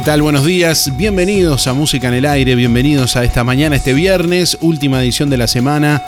[0.00, 0.22] ¿Qué tal?
[0.22, 5.02] Buenos días, bienvenidos a Música en el Aire, bienvenidos a esta mañana, este viernes, última
[5.02, 6.02] edición de la semana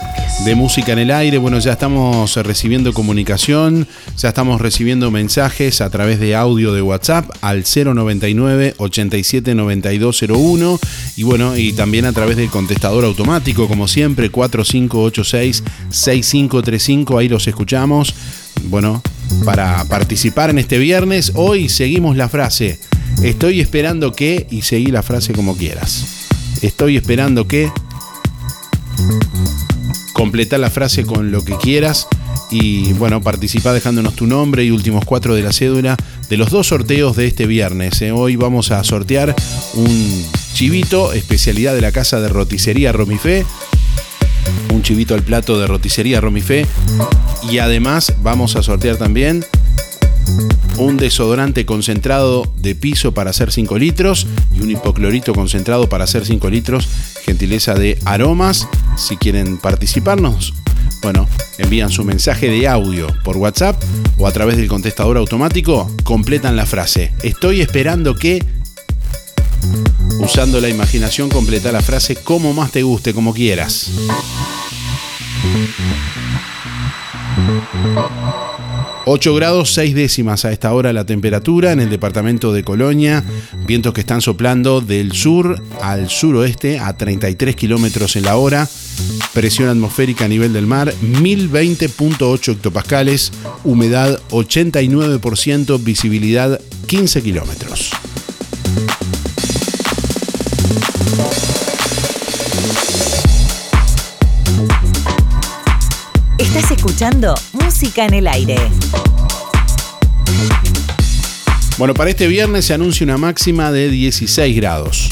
[0.45, 1.37] de Música en el Aire.
[1.37, 3.87] Bueno, ya estamos recibiendo comunicación,
[4.17, 10.79] ya estamos recibiendo mensajes a través de audio de WhatsApp al 099 87 9201
[11.15, 17.47] y bueno, y también a través del contestador automático, como siempre, 4586 6535, ahí los
[17.47, 18.15] escuchamos.
[18.63, 19.03] Bueno,
[19.45, 22.79] para participar en este viernes, hoy seguimos la frase.
[23.23, 26.27] Estoy esperando que, y seguí la frase como quieras.
[26.61, 27.71] Estoy esperando que.
[30.11, 32.07] Completa la frase con lo que quieras.
[32.51, 35.95] Y bueno, participa dejándonos tu nombre y últimos cuatro de la cédula
[36.29, 38.01] de los dos sorteos de este viernes.
[38.01, 38.11] ¿eh?
[38.11, 39.33] Hoy vamos a sortear
[39.75, 43.45] un chivito, especialidad de la casa de roticería Romifé.
[44.73, 46.65] Un chivito al plato de roticería Romifé.
[47.49, 49.45] Y además vamos a sortear también
[50.77, 56.25] un desodorante concentrado de piso para hacer 5 litros y un hipoclorito concentrado para hacer
[56.25, 56.87] 5 litros,
[57.23, 58.67] gentileza de aromas.
[58.97, 60.53] Si quieren participarnos,
[61.01, 61.27] bueno,
[61.57, 63.81] envían su mensaje de audio por WhatsApp
[64.17, 67.13] o a través del contestador automático, completan la frase.
[67.23, 68.43] Estoy esperando que,
[70.19, 73.91] usando la imaginación, completa la frase como más te guste, como quieras.
[79.05, 83.23] 8 grados 6 décimas a esta hora la temperatura en el departamento de Colonia.
[83.67, 88.67] Vientos que están soplando del sur al suroeste a 33 kilómetros en la hora.
[89.33, 93.31] Presión atmosférica a nivel del mar 1020.8 hectopascales.
[93.65, 95.83] Humedad 89%.
[95.83, 97.91] Visibilidad 15 kilómetros.
[106.85, 108.57] Escuchando Música en el Aire.
[111.77, 115.09] Bueno, para este viernes se anuncia una máxima de 16 grados.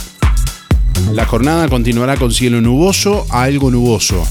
[1.14, 4.28] La jornada continuará con cielo nuboso a algo nuboso.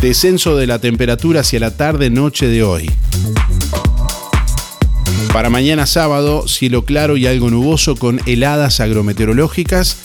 [0.00, 2.88] Descenso de la temperatura hacia la tarde-noche de hoy.
[5.32, 9.96] Para mañana sábado, cielo claro y algo nuboso con heladas agrometeorológicas.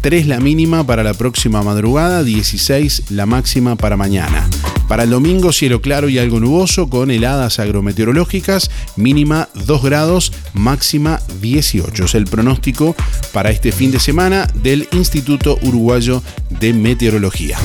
[0.00, 4.48] 3 la mínima para la próxima madrugada, 16 la máxima para mañana.
[4.88, 11.20] Para el domingo, cielo claro y algo nuboso con heladas agrometeorológicas, mínima 2 grados, máxima
[11.40, 12.04] 18.
[12.04, 12.94] Es el pronóstico
[13.32, 17.58] para este fin de semana del Instituto Uruguayo de Meteorología.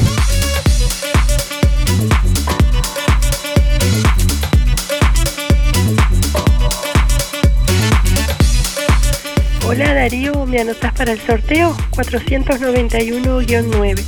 [9.68, 11.76] Hola Darío, ¿me anotas para el sorteo?
[11.92, 14.04] 491-9.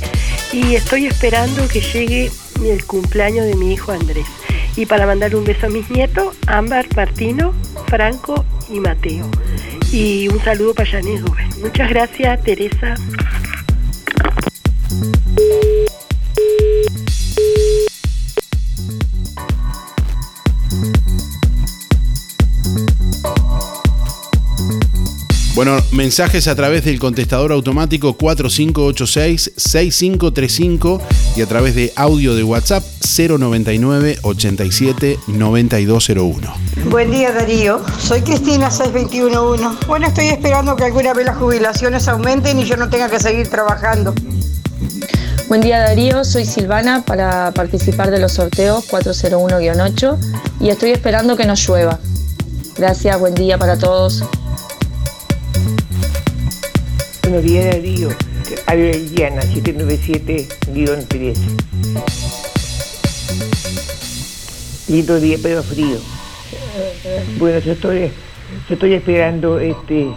[0.52, 2.30] Y estoy esperando que llegue
[2.62, 4.26] el cumpleaños de mi hijo Andrés.
[4.76, 7.54] Y para mandar un beso a mis nietos, Ámbar, Martino,
[7.86, 9.26] Franco y Mateo.
[9.90, 11.48] Y un saludo para Janet Rubén.
[11.60, 12.94] Muchas gracias, Teresa.
[25.64, 31.00] Bueno, mensajes a través del contestador automático 4586-6535
[31.36, 32.82] y a través de audio de WhatsApp
[33.16, 36.52] 099 87 9201.
[36.90, 39.86] Buen día Darío, soy Cristina 6211.
[39.86, 43.48] Bueno, estoy esperando que alguna vez las jubilaciones aumenten y yo no tenga que seguir
[43.48, 44.16] trabajando.
[45.46, 50.18] Buen día Darío, soy Silvana para participar de los sorteos 401-8
[50.58, 52.00] y estoy esperando que nos llueva.
[52.76, 54.24] Gracias, buen día para todos.
[57.32, 58.10] Buenos días, Darío.
[58.66, 61.34] Adriana, 797-3.
[64.88, 65.96] Lindo día, pero frío.
[67.38, 68.10] Bueno, yo estoy,
[68.68, 70.08] yo estoy esperando este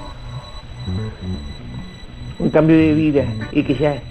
[2.38, 4.03] un cambio de vida y que ya,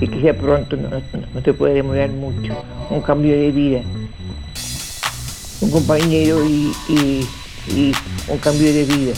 [0.00, 1.02] y que ya pronto, no, no,
[1.34, 2.54] no te puede demorar mucho.
[2.88, 3.80] Un cambio de vida.
[5.60, 6.72] Un compañero y
[8.28, 9.14] un cambio de vida.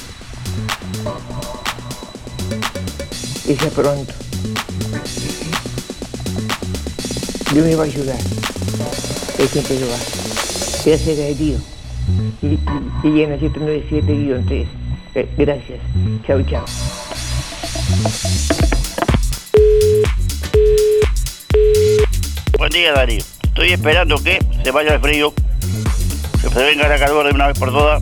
[3.50, 4.14] Que sea pronto.
[7.52, 8.18] Dios me va a ayudar.
[9.38, 10.88] Él siempre lo hace.
[10.88, 11.18] Gracias.
[11.40, 12.58] Y, y,
[13.02, 14.66] y llena 797-3.
[15.16, 15.80] Eh, Gracias.
[16.24, 16.64] Chao, chao.
[22.56, 23.24] Buen día, Darío.
[23.42, 25.34] Estoy esperando que se vaya el frío,
[26.40, 28.00] que se venga la calor de una vez por todas.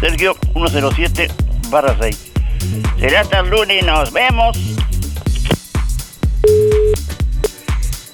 [0.00, 1.28] Sergio 107
[1.70, 2.27] barra 6.
[3.00, 4.58] Será hasta el lunes, nos vemos.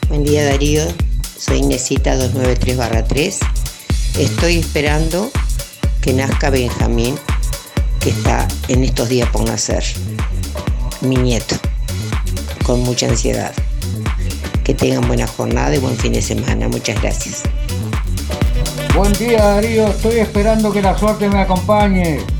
[0.09, 0.83] Buen día Darío,
[1.39, 3.39] soy Inesita 293 3.
[4.19, 5.31] Estoy esperando
[6.03, 7.19] que nazca Benjamín,
[7.99, 9.83] que está en estos días por nacer,
[11.01, 11.57] mi nieto,
[12.63, 13.55] con mucha ansiedad.
[14.65, 16.69] Que tengan buena jornada y buen fin de semana.
[16.69, 17.43] Muchas gracias.
[18.95, 22.34] Buen día Darío, estoy esperando que la suerte me acompañe.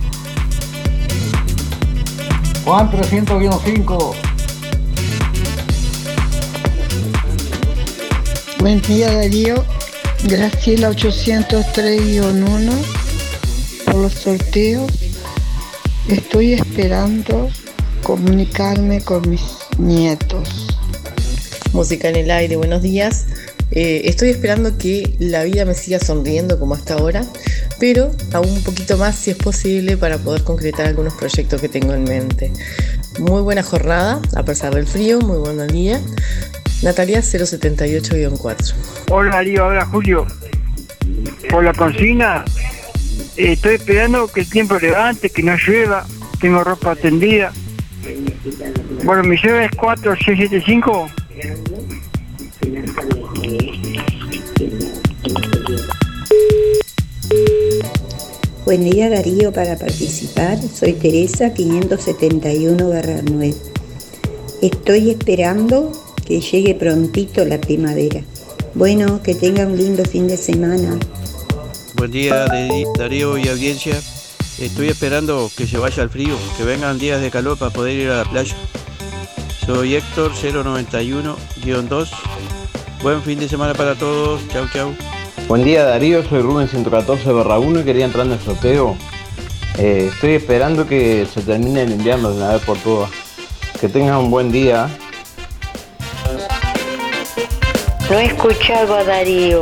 [2.65, 4.15] Juan 300-5.
[8.59, 9.63] Buen día Darío,
[10.25, 12.71] Graciela 803-1
[13.85, 14.91] por los sorteos.
[16.09, 17.51] Estoy esperando
[18.03, 19.43] comunicarme con mis
[19.77, 20.79] nietos.
[21.75, 23.27] Música en el aire, buenos días.
[23.77, 27.25] Eh, estoy esperando que la vida me siga sonriendo como hasta ahora,
[27.81, 31.93] pero aún un poquito más si es posible para poder concretar algunos proyectos que tengo
[31.93, 32.53] en mente.
[33.19, 36.01] Muy buena jornada, a pesar del frío, muy buen día.
[36.83, 38.75] Natalia 078-4.
[39.11, 40.25] Hola Darío, habla Julio.
[41.51, 42.45] Por la consigna,
[43.37, 46.07] eh, estoy esperando que el tiempo levante, que no llueva,
[46.41, 47.53] tengo ropa tendida.
[49.03, 51.11] Bueno, mi lleve es 4675.
[58.65, 60.59] Buen día Darío para participar.
[60.61, 63.55] Soy Teresa 571-9.
[64.63, 65.93] Estoy esperando
[66.27, 68.23] que llegue prontito la primavera.
[68.75, 70.99] Bueno, que tenga un lindo fin de semana.
[71.97, 72.47] Buen día
[72.99, 74.01] Darío y audiencia.
[74.59, 78.09] Estoy esperando que se vaya el frío, que vengan días de calor para poder ir
[78.09, 78.57] a la playa.
[79.67, 82.34] Soy Héctor 091-2.
[83.05, 84.41] Buen fin de semana para todos.
[84.49, 84.95] Chau, chau.
[85.47, 88.97] Buen día Darío, soy Rubén 114 barra 1 y quería entrar en el sorteo.
[89.77, 93.11] Eh, estoy esperando que se termine el invierno de una vez por todas.
[93.79, 94.89] Que tengan un buen día.
[98.09, 99.61] No he escuchado a Darío.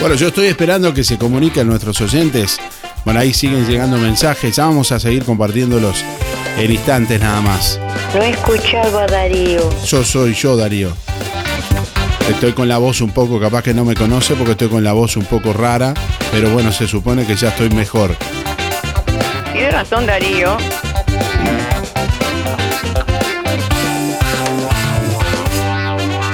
[0.00, 2.58] Bueno, yo estoy esperando que se comuniquen nuestros oyentes.
[3.04, 4.56] Bueno, ahí siguen llegando mensajes.
[4.56, 6.04] Ya vamos a seguir compartiéndolos
[6.58, 7.78] en instantes nada más.
[8.12, 9.70] No he escuchado a Darío.
[9.86, 11.09] Yo soy yo, Darío.
[12.28, 14.92] Estoy con la voz un poco, capaz que no me conoce porque estoy con la
[14.92, 15.94] voz un poco rara,
[16.30, 18.16] pero bueno, se supone que ya estoy mejor.
[19.52, 20.56] Tiene razón Darío.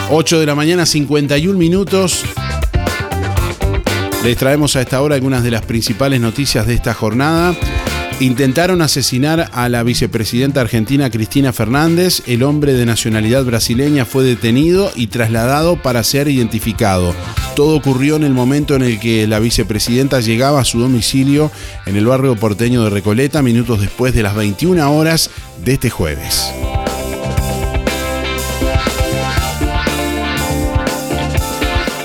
[0.09, 2.25] 8 de la mañana, 51 minutos.
[4.23, 7.55] Les traemos a esta hora algunas de las principales noticias de esta jornada.
[8.19, 12.23] Intentaron asesinar a la vicepresidenta argentina Cristina Fernández.
[12.27, 17.15] El hombre de nacionalidad brasileña fue detenido y trasladado para ser identificado.
[17.55, 21.51] Todo ocurrió en el momento en el que la vicepresidenta llegaba a su domicilio
[21.85, 25.31] en el barrio porteño de Recoleta, minutos después de las 21 horas
[25.63, 26.51] de este jueves.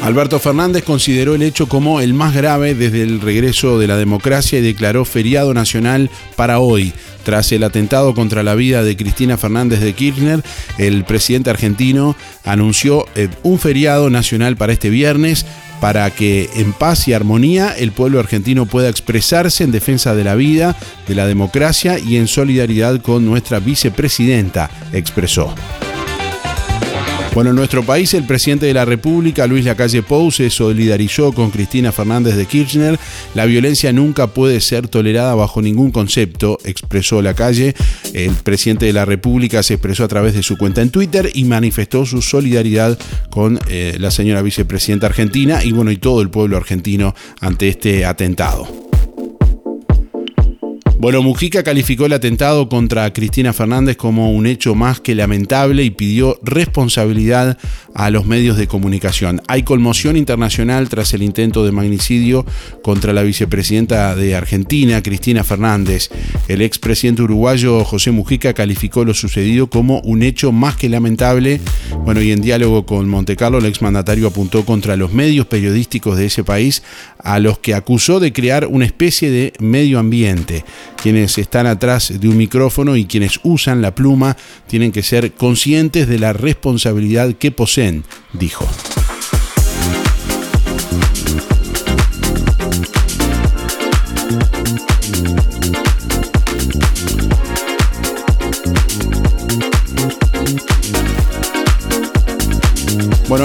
[0.02, 4.58] Alberto Fernández consideró el hecho como el más grave desde el regreso de la democracia
[4.58, 6.92] y declaró feriado nacional para hoy.
[7.24, 10.44] Tras el atentado contra la vida de Cristina Fernández de Kirchner,
[10.80, 15.46] el presidente argentino anunció eh, un feriado nacional para este viernes
[15.80, 20.34] para que en paz y armonía el pueblo argentino pueda expresarse en defensa de la
[20.34, 20.76] vida,
[21.08, 25.54] de la democracia y en solidaridad con nuestra vicepresidenta, expresó.
[27.34, 31.50] Bueno, en nuestro país el presidente de la República, Luis Lacalle Pou, se solidarizó con
[31.50, 33.00] Cristina Fernández de Kirchner.
[33.36, 37.74] La violencia nunca puede ser tolerada bajo ningún concepto, expresó Lacalle.
[38.14, 41.46] El presidente de la República se expresó a través de su cuenta en Twitter y
[41.46, 46.58] manifestó su solidaridad con eh, la señora vicepresidenta argentina y bueno, y todo el pueblo
[46.58, 48.91] argentino ante este atentado.
[51.02, 55.90] Bueno, Mujica calificó el atentado contra Cristina Fernández como un hecho más que lamentable y
[55.90, 57.58] pidió responsabilidad
[57.96, 59.42] a los medios de comunicación.
[59.48, 62.46] Hay conmoción internacional tras el intento de magnicidio
[62.84, 66.12] contra la vicepresidenta de Argentina, Cristina Fernández.
[66.48, 71.62] El expresidente uruguayo José Mujica calificó lo sucedido como un hecho más que lamentable.
[72.06, 76.44] Bueno, y en diálogo con Montecarlo, el exmandatario apuntó contra los medios periodísticos de ese
[76.44, 76.84] país
[77.18, 80.64] a los que acusó de crear una especie de medio ambiente.
[81.02, 86.08] Quienes están atrás de un micrófono y quienes usan la pluma tienen que ser conscientes
[86.08, 88.04] de la responsabilidad que poseen,
[88.34, 88.68] dijo.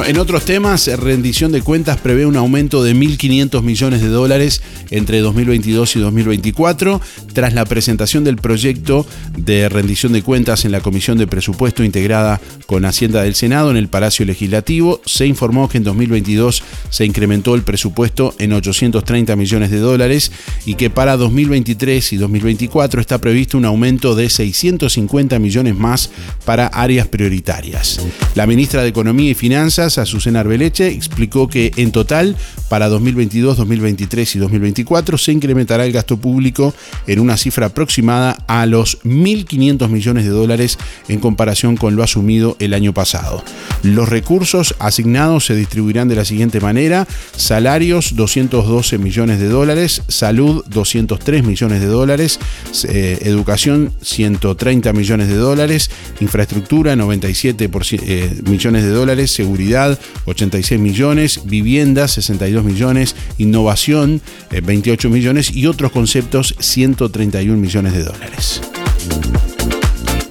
[0.07, 5.19] En otros temas, rendición de cuentas prevé un aumento de 1.500 millones de dólares entre
[5.19, 7.01] 2022 y 2024.
[7.33, 9.05] Tras la presentación del proyecto
[9.37, 13.77] de rendición de cuentas en la Comisión de Presupuesto integrada con Hacienda del Senado en
[13.77, 19.73] el Palacio Legislativo, se informó que en 2022 se incrementó el presupuesto en 830 millones
[19.73, 20.31] de dólares
[20.67, 26.11] y que para 2023 y 2024 está previsto un aumento de 650 millones más
[26.45, 27.99] para áreas prioritarias.
[28.37, 32.37] La ministra de Economía y Finanzas Azucena Arbeleche, explicó que en total
[32.69, 36.75] para 2022, 2023 y 2024 se incrementará el gasto público
[37.07, 42.57] en una cifra aproximada a los 1.500 millones de dólares en comparación con lo asumido
[42.59, 43.43] el año pasado.
[43.83, 50.65] Los recursos asignados se distribuirán de la siguiente manera, salarios 212 millones de dólares, salud
[50.69, 52.41] 203 millones de dólares,
[52.89, 59.86] eh, educación 130 millones de dólares, infraestructura 97 eh, millones de dólares, seguridad
[60.25, 68.61] 86 millones, vivienda 62 millones, innovación 28 millones y otros conceptos 131 millones de dólares.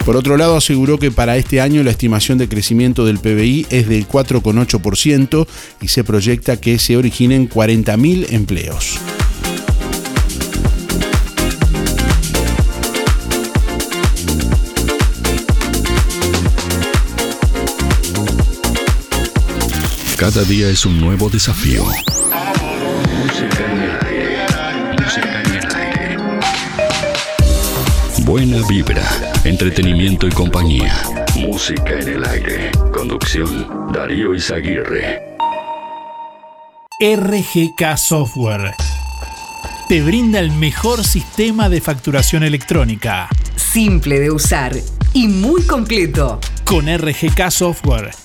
[0.06, 3.90] Por otro lado, aseguró que para este año la estimación de crecimiento del PBI es
[3.90, 5.48] del 4,8%
[5.82, 9.00] y se proyecta que se originen 40.000 empleos.
[20.17, 21.84] Cada día es un nuevo desafío.
[21.84, 24.45] Música en el aire.
[24.98, 26.17] Música en el aire.
[28.24, 29.03] Buena vibra,
[29.43, 30.95] entretenimiento y compañía.
[31.36, 32.72] Música en el aire.
[32.93, 35.22] Conducción, Darío Izaguirre.
[37.01, 38.74] RGK Software
[39.89, 43.27] te brinda el mejor sistema de facturación electrónica.
[43.57, 44.77] Simple de usar
[45.13, 46.39] y muy completo.
[46.63, 48.25] Con RGK Software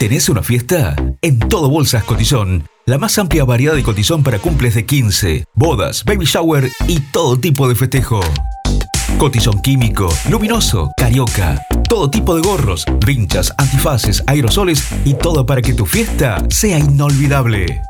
[0.00, 0.96] ¿Tenés una fiesta?
[1.20, 2.66] En Todo Bolsas Cotizón.
[2.86, 7.38] La más amplia variedad de cotizón para cumples de 15, bodas, baby shower y todo
[7.38, 8.20] tipo de festejo.
[9.18, 11.60] Cotizón químico, luminoso, carioca.
[11.86, 17.82] Todo tipo de gorros, vinchas, antifaces, aerosoles y todo para que tu fiesta sea inolvidable.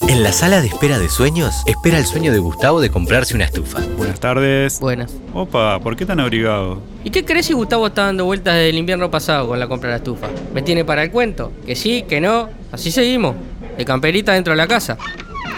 [0.00, 3.44] En la sala de espera de sueños, espera el sueño de Gustavo de comprarse una
[3.44, 3.80] estufa.
[3.96, 4.80] Buenas tardes.
[4.80, 5.14] Buenas.
[5.32, 6.82] Opa, ¿por qué tan abrigado?
[7.04, 9.90] ¿Y qué crees si Gustavo está dando vueltas desde el invierno pasado con la compra
[9.90, 10.26] de la estufa?
[10.52, 11.52] ¿Me tiene para el cuento?
[11.64, 12.50] Que sí, que no.
[12.72, 13.36] Así seguimos.
[13.78, 14.98] De camperita dentro de la casa.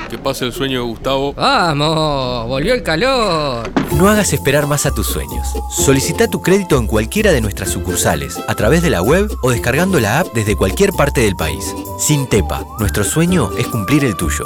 [0.08, 1.34] Que pase el sueño de Gustavo.
[1.34, 2.46] ¡Vamos!
[2.46, 3.70] ¡Volvió el calor!
[3.92, 5.48] No hagas esperar más a tus sueños.
[5.70, 9.98] Solicita tu crédito en cualquiera de nuestras sucursales, a través de la web o descargando
[9.98, 11.74] la app desde cualquier parte del país.
[11.98, 14.44] Sin Tepa, nuestro sueño es cumplir el tuyo.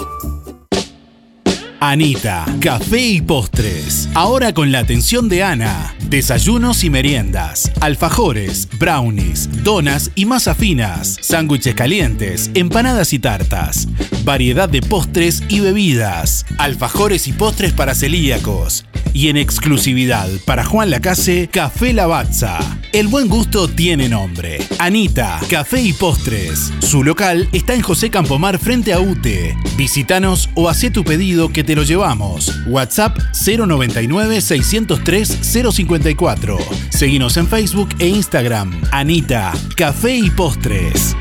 [1.82, 4.10] Anita, café y postres.
[4.12, 5.94] Ahora con la atención de Ana.
[6.10, 13.88] Desayunos y meriendas, alfajores, brownies, donas y masas finas, sándwiches calientes, empanadas y tartas.
[14.24, 18.84] Variedad de postres y bebidas, alfajores y postres para celíacos.
[19.14, 22.58] Y en exclusividad para Juan Lacase, Café Lavazza.
[22.92, 24.58] El buen gusto tiene nombre.
[24.78, 26.72] Anita, Café y Postres.
[26.80, 29.56] Su local está en José Campomar frente a UTE.
[29.76, 32.52] Visítanos o haz tu pedido que te lo llevamos.
[32.66, 35.38] WhatsApp 099 603
[35.72, 36.58] 054.
[36.88, 38.80] Seguinos en Facebook e Instagram.
[38.90, 41.14] Anita, Café y Postres.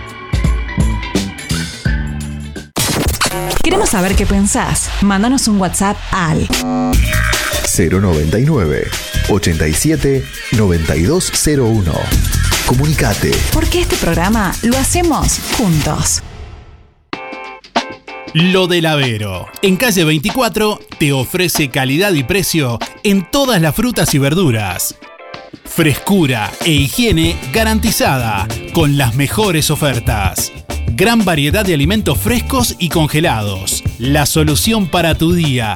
[3.64, 4.90] Queremos saber qué pensás.
[5.02, 6.48] Mándanos un WhatsApp al
[7.76, 8.88] 099
[9.30, 11.94] 87 9201.
[12.66, 13.32] Comunicate.
[13.54, 16.22] porque este programa lo hacemos juntos.
[18.34, 19.48] Lo del Avero.
[19.64, 24.96] En calle 24 te ofrece calidad y precio en todas las frutas y verduras.
[25.66, 30.52] Frescura e higiene garantizada con las mejores ofertas.
[30.92, 33.84] Gran variedad de alimentos frescos y congelados.
[33.98, 35.76] La solución para tu día.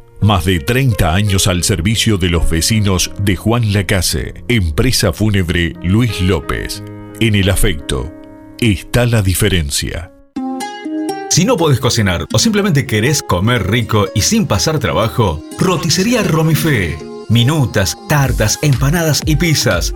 [0.21, 4.43] Más de 30 años al servicio de los vecinos de Juan Lacase.
[4.47, 6.83] Empresa Fúnebre Luis López.
[7.19, 8.13] En el afecto
[8.59, 10.11] está la diferencia.
[11.31, 16.99] Si no podés cocinar o simplemente querés comer rico y sin pasar trabajo, roticería Romifé.
[17.27, 19.95] Minutas, tartas, empanadas y pizzas.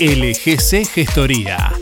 [0.00, 1.75] LGC Gestoría.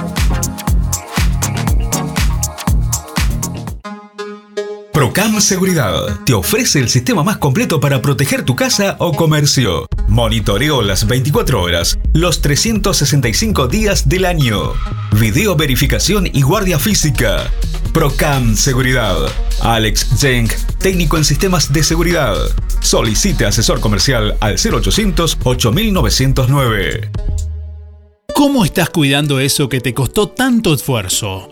[4.91, 9.87] Procam Seguridad te ofrece el sistema más completo para proteger tu casa o comercio.
[10.15, 14.71] Monitoreo las 24 horas, los 365 días del año.
[15.19, 17.51] Video verificación y guardia física.
[17.91, 19.17] Procam Seguridad.
[19.59, 22.33] Alex Jenk, técnico en sistemas de seguridad.
[22.79, 27.11] Solicite asesor comercial al 0800 8909.
[28.33, 31.51] ¿Cómo estás cuidando eso que te costó tanto esfuerzo?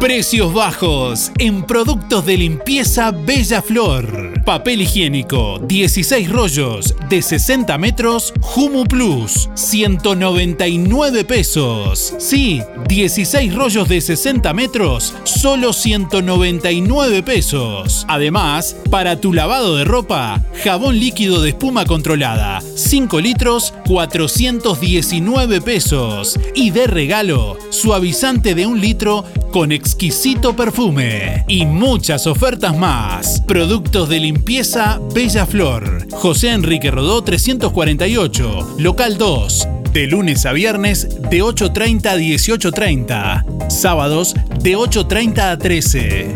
[0.00, 4.34] Precios bajos en productos de limpieza Bella Flor.
[4.44, 12.14] Papel higiénico, 16 rollos de 60 metros, Humu Plus, 199 pesos.
[12.18, 18.04] Sí, 16 rollos de 60 metros, solo 199 pesos.
[18.06, 26.38] Además, para tu lavado de ropa, jabón líquido de espuma controlada, 5 litros, 419 pesos.
[26.54, 33.40] Y de regalo, suavizante de un litro con exquisito perfume y muchas ofertas más.
[33.42, 36.08] Productos de limpieza Bella Flor.
[36.10, 39.68] José Enrique Rodó 348, local 2.
[39.92, 43.70] De lunes a viernes de 8.30 a 18.30.
[43.70, 46.32] Sábados de 8.30 a 13.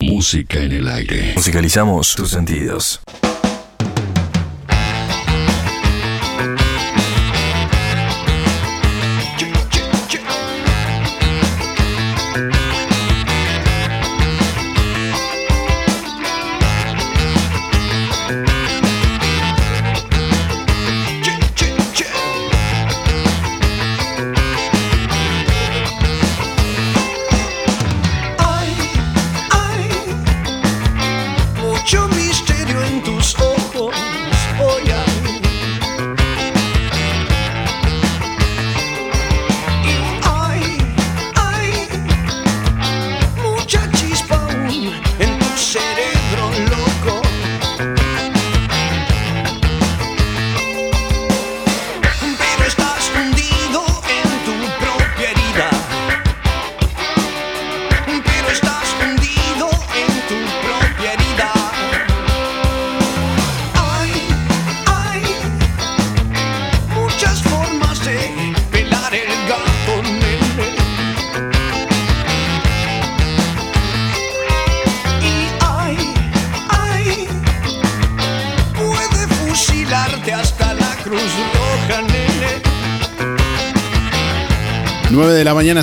[0.00, 1.32] Música en el aire.
[1.34, 3.00] Musicalizamos tus sentidos.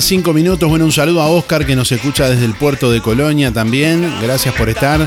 [0.08, 0.66] 5 minutos.
[0.70, 4.10] Bueno, un saludo a Oscar que nos escucha desde el puerto de Colonia también.
[4.22, 5.06] Gracias por estar.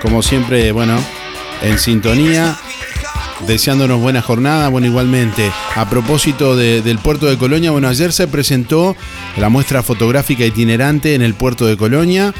[0.00, 0.96] Como siempre, bueno,
[1.62, 2.56] en sintonía.
[3.48, 4.68] Deseándonos buena jornada.
[4.68, 8.94] Bueno, igualmente, a propósito de- del puerto de Colonia, bueno, ayer se presentó
[9.36, 12.32] la muestra fotográfica itinerante en el puerto de Colonia.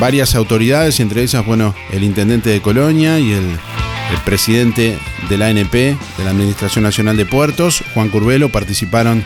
[0.00, 5.46] Varias autoridades, entre ellas, bueno, el intendente de Colonia y el, el presidente de la
[5.46, 9.22] ANP, de la Administración Nacional de Puertos, Juan Curbelo, participaron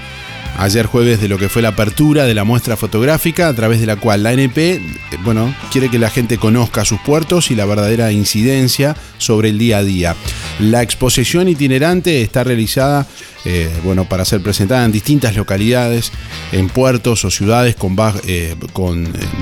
[0.58, 3.86] ayer jueves de lo que fue la apertura de la muestra fotográfica, a través de
[3.86, 4.80] la cual la ANP, eh,
[5.24, 9.78] bueno, quiere que la gente conozca sus puertos y la verdadera incidencia sobre el día
[9.78, 10.16] a día.
[10.60, 13.06] La exposición itinerante está realizada,
[13.44, 16.12] eh, bueno, para ser presentada en distintas localidades,
[16.52, 18.56] en puertos o ciudades con, eh, eh,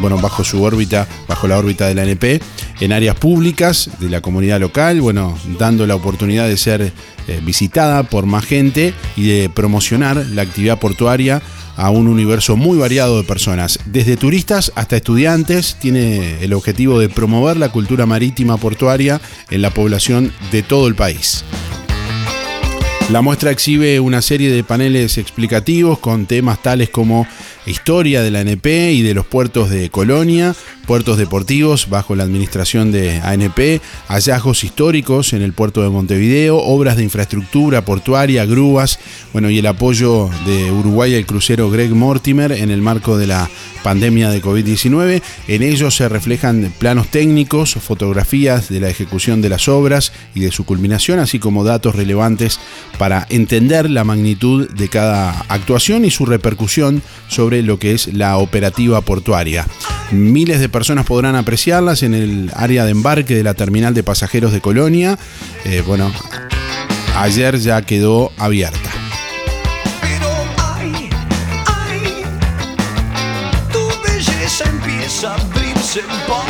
[0.00, 2.40] bueno, bajo su órbita, bajo la órbita de la ANP,
[2.80, 6.92] en áreas públicas de la comunidad local, bueno, dando la oportunidad de ser
[7.42, 11.40] visitada por más gente y de promocionar la actividad portuaria
[11.76, 17.08] a un universo muy variado de personas, desde turistas hasta estudiantes, tiene el objetivo de
[17.08, 21.44] promover la cultura marítima portuaria en la población de todo el país.
[23.11, 27.27] La muestra exhibe una serie de paneles explicativos con temas tales como
[27.66, 30.55] historia de la ANP y de los puertos de Colonia,
[30.87, 36.96] puertos deportivos bajo la administración de ANP, hallazgos históricos en el puerto de Montevideo, obras
[36.96, 39.01] de infraestructura portuaria, grúas,
[39.33, 43.51] bueno, y el apoyo de Uruguay al crucero Greg Mortimer en el marco de la
[43.83, 45.23] pandemia de COVID-19.
[45.49, 50.53] En ellos se reflejan planos técnicos, fotografías de la ejecución de las obras y de
[50.53, 52.59] su culminación, así como datos relevantes
[53.00, 58.36] para entender la magnitud de cada actuación y su repercusión sobre lo que es la
[58.36, 59.66] operativa portuaria.
[60.10, 64.52] Miles de personas podrán apreciarlas en el área de embarque de la terminal de pasajeros
[64.52, 65.18] de Colonia.
[65.64, 66.12] Eh, bueno,
[67.16, 68.90] ayer ya quedó abierta.
[70.02, 71.08] Ay,
[71.78, 72.20] ay,
[73.72, 76.49] tu belleza empieza a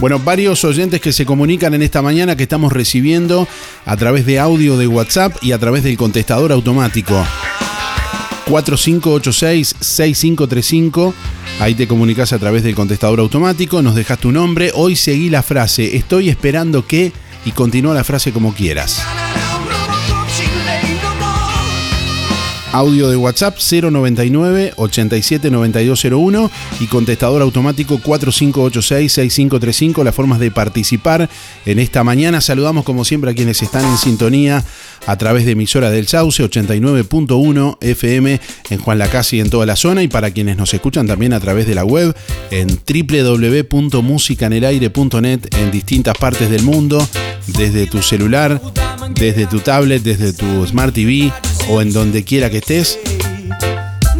[0.00, 3.46] Bueno, varios oyentes que se comunican en esta mañana que estamos recibiendo
[3.84, 7.22] a través de audio de WhatsApp y a través del contestador automático.
[8.46, 11.12] 4586-6535.
[11.60, 14.72] Ahí te comunicas a través del contestador automático, nos dejas tu nombre.
[14.74, 17.12] Hoy seguí la frase, estoy esperando que...
[17.44, 19.02] Y continúa la frase como quieras.
[22.72, 30.04] Audio de WhatsApp 099 879201 y contestador automático 4586-6535.
[30.04, 31.28] Las formas de participar
[31.66, 32.40] en esta mañana.
[32.40, 34.64] Saludamos como siempre a quienes están en sintonía
[35.06, 39.74] a través de emisora del Sauce 89.1 FM en Juan Lacasi y en toda la
[39.74, 42.14] zona y para quienes nos escuchan también a través de la web
[42.52, 47.04] en www.musicanelaire.net en distintas partes del mundo,
[47.48, 48.62] desde tu celular,
[49.14, 51.32] desde tu tablet, desde tu Smart TV
[51.70, 52.98] o en donde quiera que estés.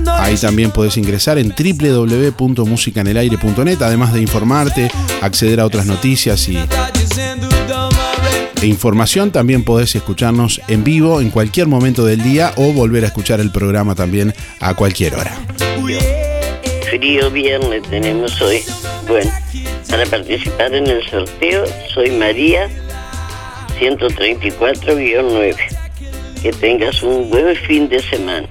[0.07, 4.89] Ahí también podés ingresar en www.musicanelaire.net, además de informarte,
[5.21, 6.57] acceder a otras noticias y
[8.63, 9.31] e información.
[9.31, 13.51] También podés escucharnos en vivo en cualquier momento del día o volver a escuchar el
[13.51, 15.35] programa también a cualquier hora.
[16.91, 18.63] Frío viernes tenemos hoy.
[19.09, 19.31] Bueno,
[19.89, 22.69] para participar en el sorteo soy María
[23.79, 25.80] 134-9.
[26.43, 28.49] Que tengas un buen fin de semana.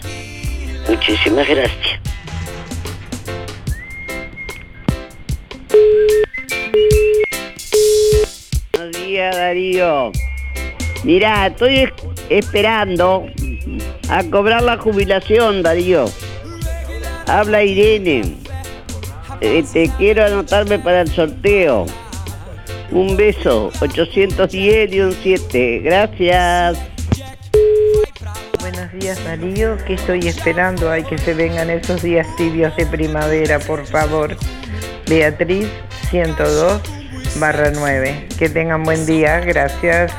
[0.87, 1.99] Muchísimas gracias.
[8.73, 10.11] Buenos días, Darío.
[11.03, 11.93] Mira, estoy es-
[12.29, 13.25] esperando
[14.09, 16.05] a cobrar la jubilación, Darío.
[17.27, 18.21] Habla Irene.
[19.41, 21.85] Eh, te quiero anotarme para el sorteo.
[22.91, 25.79] Un beso, 810 y un 7.
[25.83, 26.77] Gracias.
[28.71, 30.91] Buenos días Darío, que estoy esperando?
[30.91, 34.37] Hay que se vengan esos días tibios de primavera, por favor.
[35.07, 35.67] Beatriz
[36.11, 36.79] 102
[37.39, 38.27] barra 9.
[38.37, 40.13] Que tengan buen día, gracias.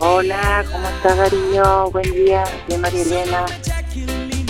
[0.00, 1.90] Hola, ¿cómo estás Darío?
[1.92, 3.46] Buen día, soy María Elena.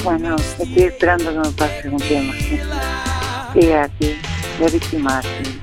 [0.02, 2.32] Bueno, estoy esperando que me pase un tema.
[3.84, 4.18] Aquí,
[4.58, 5.60] de Ricky Martin.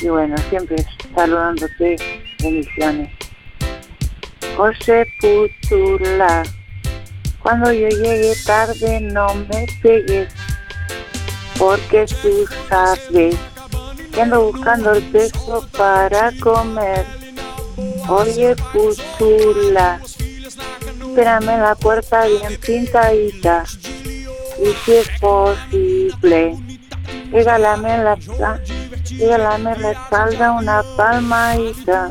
[0.00, 0.76] Y bueno, siempre
[1.14, 3.10] saludándote, bendiciones.
[4.56, 6.42] José Putula,
[7.42, 10.28] cuando yo llegue tarde no me pegues,
[11.58, 13.36] porque tú sabes
[14.12, 17.06] que ando buscando el peso para comer.
[18.08, 20.00] Oye, putula,
[21.00, 23.64] espérame la puerta bien pintadita.
[24.62, 26.56] Y si es posible,
[27.30, 28.18] regálame la,
[29.18, 32.10] regálame la espalda una palmadita.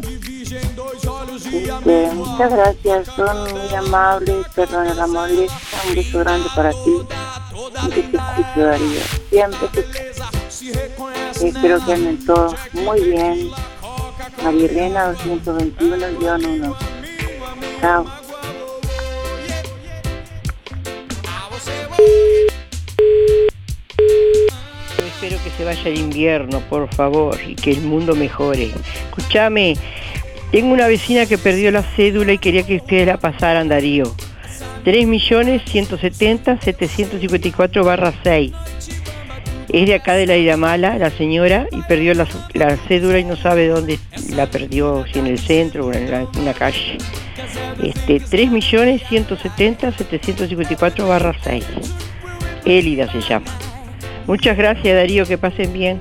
[0.51, 5.57] Este, muchas gracias, son muy amables, perdón la molestia,
[5.87, 6.93] un beso grande para ti.
[7.85, 11.45] Y que te escucho, Darío, siempre te escucho.
[11.45, 13.51] Espero que anden todos muy bien.
[14.43, 16.75] María Elena 221-1.
[17.81, 18.05] Chao.
[24.97, 28.71] Espero que se vaya el invierno, por favor, y que el mundo mejore.
[29.05, 29.75] Escúchame,
[30.51, 34.13] tengo una vecina que perdió la cédula y quería que ustedes la pasaran, Darío.
[34.85, 38.51] 3.170.754 barra 6.
[39.71, 43.35] Es de acá de la Iramala, la señora, y perdió la, la cédula y no
[43.35, 43.99] sabe dónde
[44.31, 46.97] la perdió, si en el centro o en la- una calle.
[47.83, 51.63] Este, 3.170.754 barra 6.
[52.65, 53.45] Élida se llama.
[54.25, 55.99] Muchas gracias Darío, que pasen bien.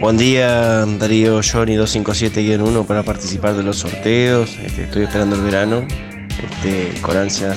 [0.00, 4.56] Buen día, Darío Johnny 257-1 para participar de los sorteos.
[4.64, 5.86] Este, estoy esperando el verano
[6.42, 7.54] este, con ansia.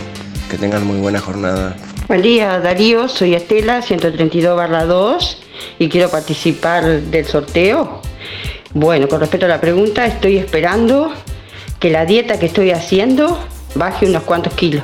[0.50, 1.78] Que tengan muy buena jornada.
[2.10, 5.42] Buen día Darío, soy Estela 132 barra 2
[5.80, 8.02] y quiero participar del sorteo.
[8.74, 11.14] Bueno, con respecto a la pregunta, estoy esperando
[11.80, 13.40] que la dieta que estoy haciendo
[13.76, 14.84] baje unos cuantos kilos.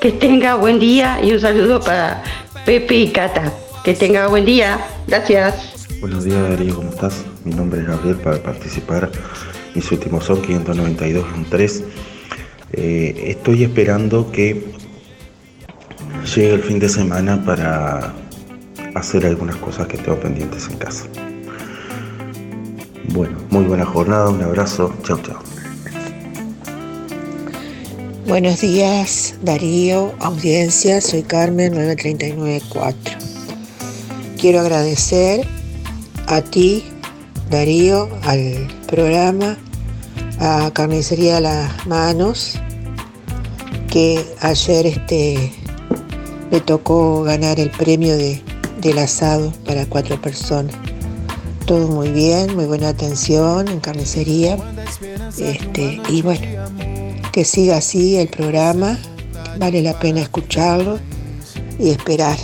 [0.00, 2.22] Que tenga buen día y un saludo para
[2.64, 3.52] Pepe y Cata.
[3.82, 4.78] Que tenga buen día.
[5.08, 5.73] Gracias.
[6.04, 7.24] Buenos días Darío, ¿cómo estás?
[7.46, 9.10] Mi nombre es Gabriel para participar.
[9.74, 11.82] Mis últimos son 592 y un 3.
[12.72, 14.66] Eh, estoy esperando que
[16.34, 18.12] llegue el fin de semana para
[18.94, 21.06] hacer algunas cosas que tengo pendientes en casa.
[23.08, 25.42] Bueno, muy buena jornada, un abrazo, chao chao.
[28.26, 33.16] Buenos días, Darío, audiencia, soy Carmen 9394.
[34.36, 35.46] Quiero agradecer
[36.26, 36.84] a ti,
[37.50, 39.56] Darío, al programa,
[40.38, 42.58] a Carnicería Las Manos,
[43.90, 45.52] que ayer este,
[46.50, 48.42] le tocó ganar el premio de,
[48.80, 50.74] del asado para cuatro personas.
[51.66, 54.58] Todo muy bien, muy buena atención en carnicería.
[55.38, 56.46] Este, y bueno,
[57.32, 58.98] que siga así el programa,
[59.58, 60.98] vale la pena escucharlo
[61.78, 62.36] y esperar.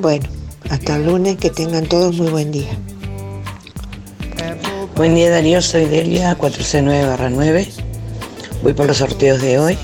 [0.00, 0.28] Bueno,
[0.68, 2.76] Hasta el lunes, que tengan todos muy buen día.
[4.96, 7.68] Buen día Darío, soy Delia 4C9-9.
[8.62, 9.76] Voy por los sorteos de hoy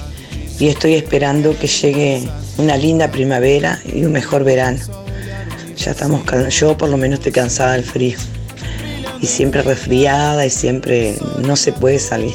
[0.59, 4.79] y estoy esperando que llegue una linda primavera y un mejor verano.
[5.77, 8.17] Ya estamos, yo por lo menos estoy cansada del frío
[9.21, 12.35] y siempre resfriada y siempre no se puede salir.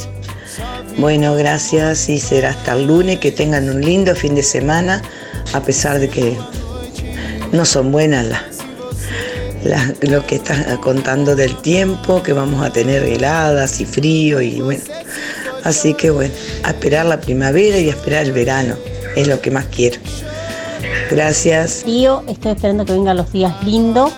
[0.99, 3.17] Bueno, gracias y será hasta el lunes.
[3.17, 5.01] Que tengan un lindo fin de semana,
[5.51, 6.38] a pesar de que
[7.51, 8.57] no son buenas las
[9.68, 14.59] la- lo que estás contando del tiempo, que vamos a tener heladas y frío y
[14.61, 14.84] bueno.
[15.63, 18.76] Así que bueno, a esperar la primavera y a esperar el verano,
[19.15, 19.99] es lo que más quiero.
[21.11, 21.84] Gracias.
[21.86, 24.11] Tío, estoy esperando que vengan los días lindos.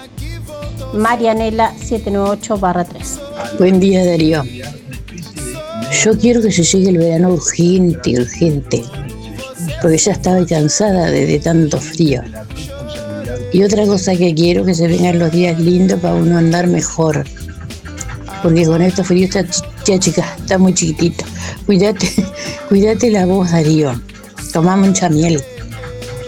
[0.94, 3.20] Marianela 798-3.
[3.60, 4.44] Buen día, Darío.
[6.04, 8.84] Yo quiero que se llegue el verano urgente, urgente,
[9.82, 12.22] porque ya estaba cansada de, de tanto frío.
[13.52, 17.26] Y otra cosa que quiero que se vengan los días lindos para uno andar mejor,
[18.44, 21.26] porque con estos fríos está, ya chica, está muy chiquitito.
[21.66, 22.08] Cuídate,
[22.70, 24.00] cuídate la voz, Darío.
[24.54, 25.42] Toma mucha miel.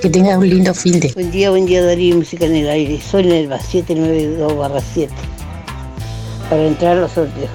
[0.02, 1.12] Que tengas un lindo fin de.
[1.14, 3.00] Buen día, buen día Darío, música en el aire.
[3.00, 5.14] Soy Nelva, 792 7.
[6.50, 7.50] Para entrar a los sorteos.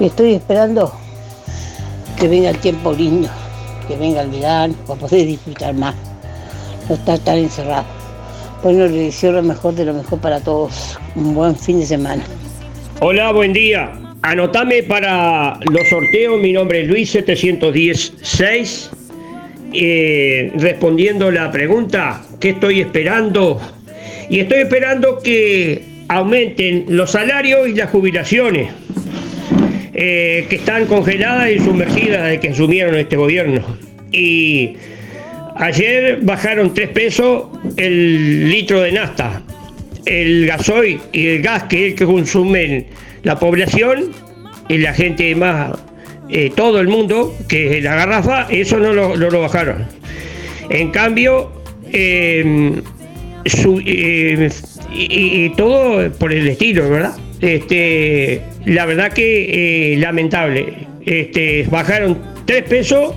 [0.00, 0.92] Y estoy esperando
[2.18, 3.28] que venga el tiempo lindo,
[3.86, 5.94] que venga el verano, para poder disfrutar más.
[6.88, 7.84] No estar tan encerrado.
[8.66, 10.98] Bueno, le deseo lo mejor de lo mejor para todos.
[11.14, 12.24] Un buen fin de semana.
[12.98, 13.92] Hola, buen día.
[14.22, 16.40] Anotame para los sorteos.
[16.40, 18.90] Mi nombre es Luis 716.
[19.72, 23.60] Eh, respondiendo la pregunta, ¿qué estoy esperando?
[24.28, 28.72] Y estoy esperando que aumenten los salarios y las jubilaciones,
[29.94, 33.62] eh, que están congeladas y sumergidas desde que asumieron este gobierno.
[34.10, 34.76] Y
[35.58, 37.44] ayer bajaron 3 pesos
[37.76, 39.42] el litro de nafta
[40.04, 42.86] el gasoil y el gas que es el que consumen
[43.22, 44.12] la población
[44.68, 45.72] y la gente más,
[46.28, 49.86] eh, todo el mundo, que es la garrafa, eso no lo, lo bajaron.
[50.70, 51.52] En cambio,
[51.92, 52.72] eh,
[53.44, 54.48] su- eh,
[54.92, 57.16] y, y todo por el estilo, ¿verdad?
[57.40, 60.72] Este, la verdad que eh, lamentable.
[61.04, 63.14] Este, bajaron 3 pesos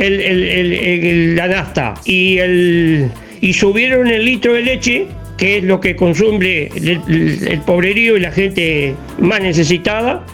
[0.00, 1.94] el- el- el- la nafta.
[2.04, 8.16] Y, el, y subieron el litro de leche, que es lo que consume el, pobrerío
[8.16, 10.24] y la gente más necesitada,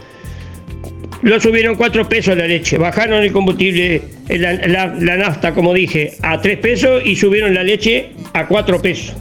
[1.22, 6.40] lo subieron 4 pesos la leche, bajaron el combustible, eh, la, nafta, como dije, a
[6.40, 9.14] 3 pesos y subieron la leche a 4 pesos.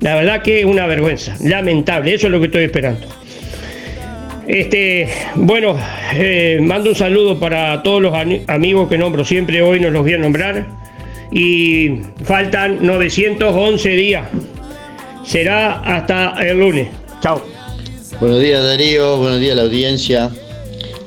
[0.00, 3.06] La verdad que es una vergüenza, lamentable, eso es lo que estoy esperando.
[4.46, 5.76] Este, bueno,
[6.14, 8.14] eh, mando un saludo para todos los
[8.46, 10.66] amigos que nombro siempre, hoy no los voy a nombrar.
[11.32, 14.28] Y faltan 911 días.
[15.24, 16.88] Será hasta el lunes.
[17.20, 17.42] Chao.
[18.20, 20.30] Buenos días Darío, buenos días a la audiencia.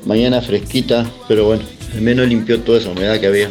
[0.05, 1.63] Mañana fresquita, pero bueno,
[1.93, 3.49] al menos limpió toda esa humedad que había.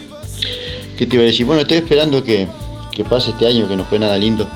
[0.99, 1.47] ¿Qué te iba a decir?
[1.47, 2.47] Bueno, estoy esperando que,
[2.93, 4.47] que pase este año, que no fue nada lindo.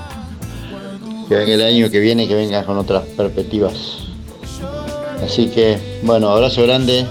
[1.28, 4.01] Que venga el año que viene, que venga con otras perspectivas.
[5.24, 7.06] Así que, bueno, abrazo grande,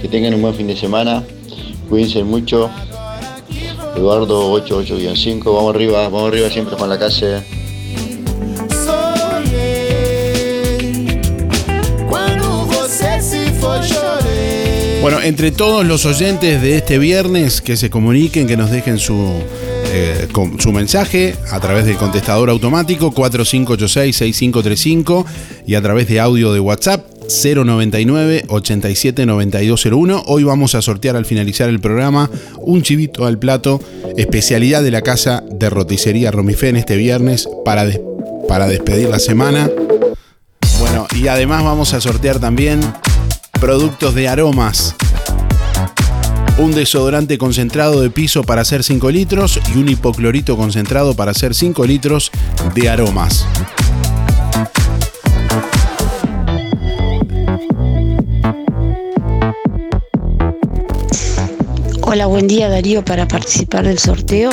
[0.00, 1.22] que tengan un buen fin de semana,
[1.88, 2.68] cuídense mucho.
[3.96, 7.42] Eduardo 88-5, vamos arriba, vamos arriba siempre con la casa.
[15.00, 19.32] Bueno, entre todos los oyentes de este viernes que se comuniquen, que nos dejen su,
[19.92, 25.24] eh, con- su mensaje a través del contestador automático 4586-6535
[25.66, 27.04] y a través de audio de WhatsApp
[27.42, 30.22] 099 87 9201.
[30.26, 33.80] Hoy vamos a sortear al finalizar el programa un chivito al plato,
[34.16, 37.86] especialidad de la casa de roticería Romifé en este viernes para,
[38.48, 39.70] para despedir la semana.
[40.78, 42.80] Bueno, y además vamos a sortear también
[43.60, 44.94] productos de aromas.
[46.58, 51.54] Un desodorante concentrado de piso para hacer 5 litros y un hipoclorito concentrado para hacer
[51.54, 52.30] 5 litros
[52.74, 53.46] de aromas.
[62.12, 63.02] Hola, buen día Darío.
[63.02, 64.50] Para participar del sorteo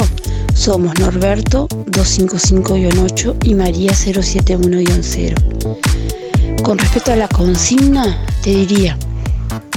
[0.54, 6.62] somos Norberto 255-8 y María 071-0.
[6.64, 8.98] Con respecto a la consigna, te diría,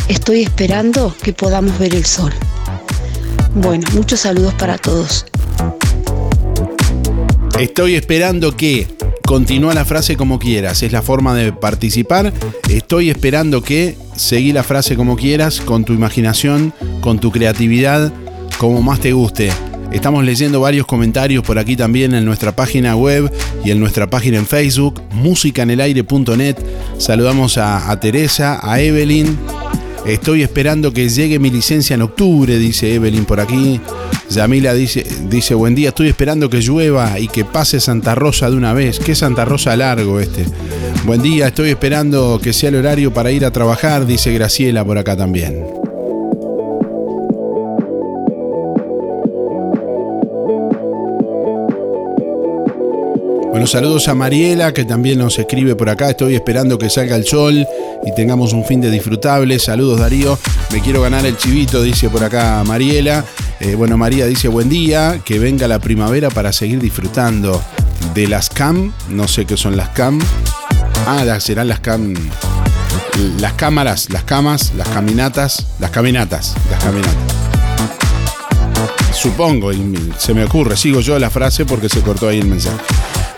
[0.07, 2.33] estoy esperando que podamos ver el sol.
[3.53, 5.27] Bueno, muchos saludos para todos.
[7.59, 8.87] Estoy esperando que.
[9.25, 12.33] Continúa la frase como quieras, es la forma de participar.
[12.69, 13.97] Estoy esperando que.
[14.15, 18.11] Seguí la frase como quieras, con tu imaginación, con tu creatividad,
[18.57, 19.51] como más te guste.
[19.93, 23.31] Estamos leyendo varios comentarios por aquí también en nuestra página web
[23.63, 26.57] y en nuestra página en Facebook, musicanelaire.net.
[26.97, 29.37] Saludamos a, Teresa, a Evelyn.
[30.07, 33.81] Estoy esperando que llegue mi licencia en octubre, dice Evelyn por aquí.
[34.31, 38.57] Yamila dice, dice, buen día, estoy esperando que llueva y que pase Santa Rosa de
[38.57, 38.99] una vez.
[38.99, 40.47] Qué Santa Rosa largo este.
[41.05, 44.97] Buen día, estoy esperando que sea el horario para ir a trabajar, dice Graciela por
[44.97, 45.82] acá también.
[53.67, 56.11] Saludos a Mariela, que también nos escribe por acá.
[56.11, 57.67] Estoy esperando que salga el sol
[58.05, 59.59] y tengamos un fin de disfrutable.
[59.59, 60.39] Saludos, Darío.
[60.73, 63.25] Me quiero ganar el chivito, dice por acá Mariela.
[63.61, 67.63] Eh, bueno, María dice buen día, que venga la primavera para seguir disfrutando
[68.15, 68.93] de las cam.
[69.09, 70.21] No sé qué son las cam.
[71.07, 72.15] Ah, serán las cam.
[73.39, 77.17] Las cámaras, las camas, las caminatas, las caminatas, las caminatas.
[79.13, 82.83] Supongo, y se me ocurre, sigo yo la frase porque se cortó ahí el mensaje.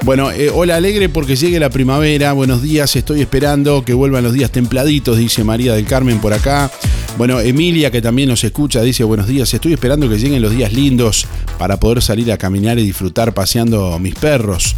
[0.04, 4.34] Bueno, eh, hola alegre porque llegue la primavera, buenos días, estoy esperando que vuelvan los
[4.34, 6.70] días templaditos, dice María del Carmen por acá.
[7.16, 10.74] Bueno, Emilia que también nos escucha dice buenos días, estoy esperando que lleguen los días
[10.74, 11.26] lindos
[11.58, 14.76] para poder salir a caminar y disfrutar paseando mis perros.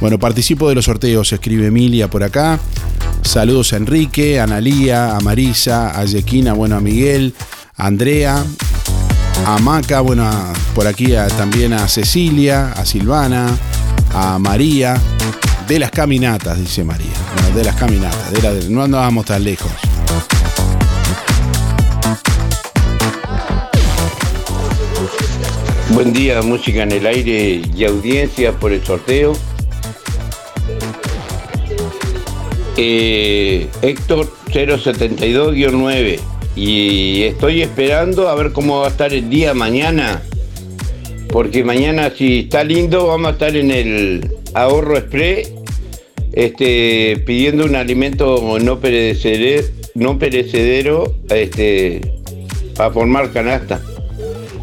[0.00, 2.58] Bueno, participo de los sorteos, escribe Emilia por acá.
[3.22, 7.32] Saludos a Enrique, a Analía, a Marisa, a Yequina, bueno, a Miguel,
[7.76, 8.44] a Andrea,
[9.46, 10.28] a Maca, bueno,
[10.74, 13.56] por aquí también a Cecilia, a Silvana,
[14.14, 14.96] a María,
[15.66, 17.12] de las caminatas, dice María.
[17.54, 19.70] De las caminatas, de la- no andábamos tan lejos.
[25.90, 29.34] Buen día, música en el aire y audiencia por el sorteo.
[32.76, 36.18] Eh, Héctor 072-9
[36.56, 40.22] y estoy esperando a ver cómo va a estar el día mañana.
[41.34, 45.52] Porque mañana si está lindo vamos a estar en el ahorro express
[46.32, 49.66] este, pidiendo un alimento no perecedero,
[49.96, 50.16] no
[51.34, 52.00] este,
[52.76, 53.80] para formar canasta.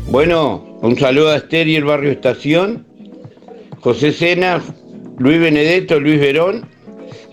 [0.08, 2.86] Bueno, un saludo a Esther y el barrio Estación,
[3.82, 4.64] José Sena,
[5.18, 6.70] Luis Benedetto, Luis Verón,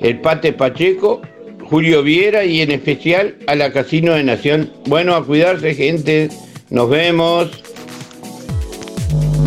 [0.00, 1.22] el Pate Pacheco,
[1.70, 4.72] Julio Viera y en especial a la Casino de Nación.
[4.86, 6.28] Bueno, a cuidarse gente,
[6.70, 7.50] nos vemos.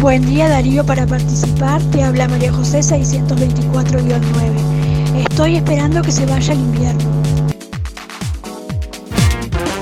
[0.02, 5.28] Buen día Darío, para participar te habla María José 624-9.
[5.30, 7.22] Estoy esperando que se vaya el invierno.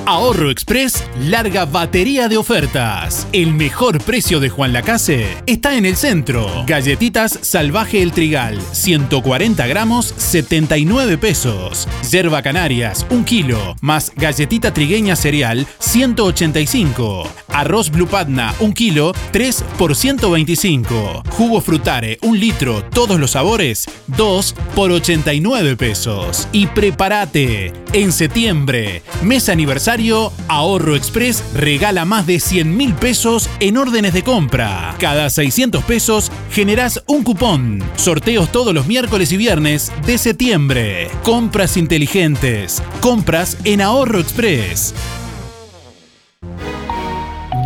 [0.05, 3.28] Ahorro Express larga batería de ofertas.
[3.32, 6.65] El mejor precio de Juan Lacase está en el centro.
[6.67, 11.88] Galletitas Salvaje El Trigal, 140 gramos, 79 pesos.
[12.11, 17.24] Yerba Canarias, 1 kilo, más galletita trigueña cereal, 185.
[17.60, 21.24] Arroz Blue Patna, 1 kilo, 3 por 125.
[21.30, 26.47] Jugo Frutare, 1 litro, todos los sabores, 2 por 89 pesos.
[26.53, 33.76] Y prepárate, en septiembre, mes aniversario, Ahorro Express regala más de 100 mil pesos en
[33.76, 34.95] órdenes de compra.
[34.97, 37.84] Cada 600 pesos generás un cupón.
[37.97, 41.10] Sorteos todos los miércoles y viernes de septiembre.
[41.24, 42.82] Compras inteligentes.
[43.01, 44.93] Compras en Ahorro Express.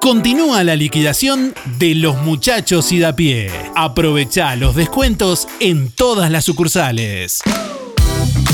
[0.01, 3.51] Continúa la liquidación de los muchachos y da pie.
[3.75, 7.43] Aprovecha los descuentos en todas las sucursales.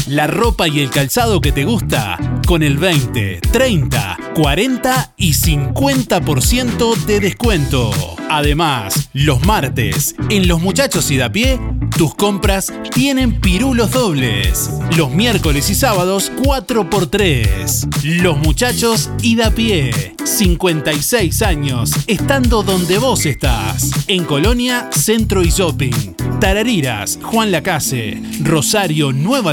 [0.07, 6.97] La ropa y el calzado que te gusta con el 20, 30, 40 y 50%
[7.05, 7.91] de descuento.
[8.29, 11.59] Además, los martes, en Los Muchachos y da pie,
[11.97, 14.71] tus compras tienen pirulos dobles.
[14.97, 18.23] Los miércoles y sábados, 4x3.
[18.23, 20.15] Los Muchachos y da pie.
[20.25, 23.91] 56 años, estando donde vos estás.
[24.09, 26.15] En Colonia, Centro y Shopping.
[26.41, 29.53] Tarariras, Juan Lacase, Rosario, Nueva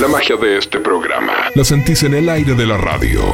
[0.00, 3.32] La magia de este programa la sentís en el aire de la radio.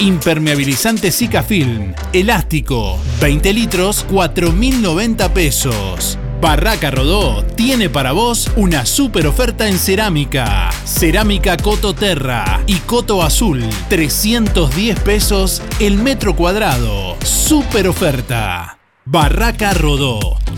[0.00, 1.94] Impermeabilizante Zika Film.
[2.12, 2.98] Elástico.
[3.20, 6.18] 20 litros, 4.090 pesos.
[6.40, 10.70] Barraca Rodó tiene para vos una super oferta en cerámica.
[10.84, 13.64] Cerámica Coto Terra y Coto Azul.
[13.88, 17.16] 310 pesos el metro cuadrado.
[17.24, 18.78] Super oferta.
[19.06, 20.43] Barraca Rodó.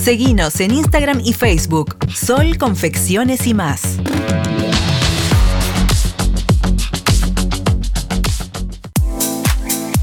[0.00, 3.98] Seguinos en Instagram y Facebook, Sol Confecciones y más.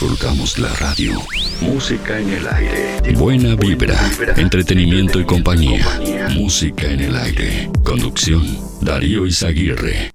[0.00, 1.12] Disfrutamos la radio.
[1.60, 3.14] Música en el aire.
[3.16, 3.98] Buena vibra,
[4.36, 5.84] entretenimiento y compañía.
[6.34, 7.68] Música en el aire.
[7.82, 8.46] Conducción,
[8.80, 10.12] Darío Izaguirre.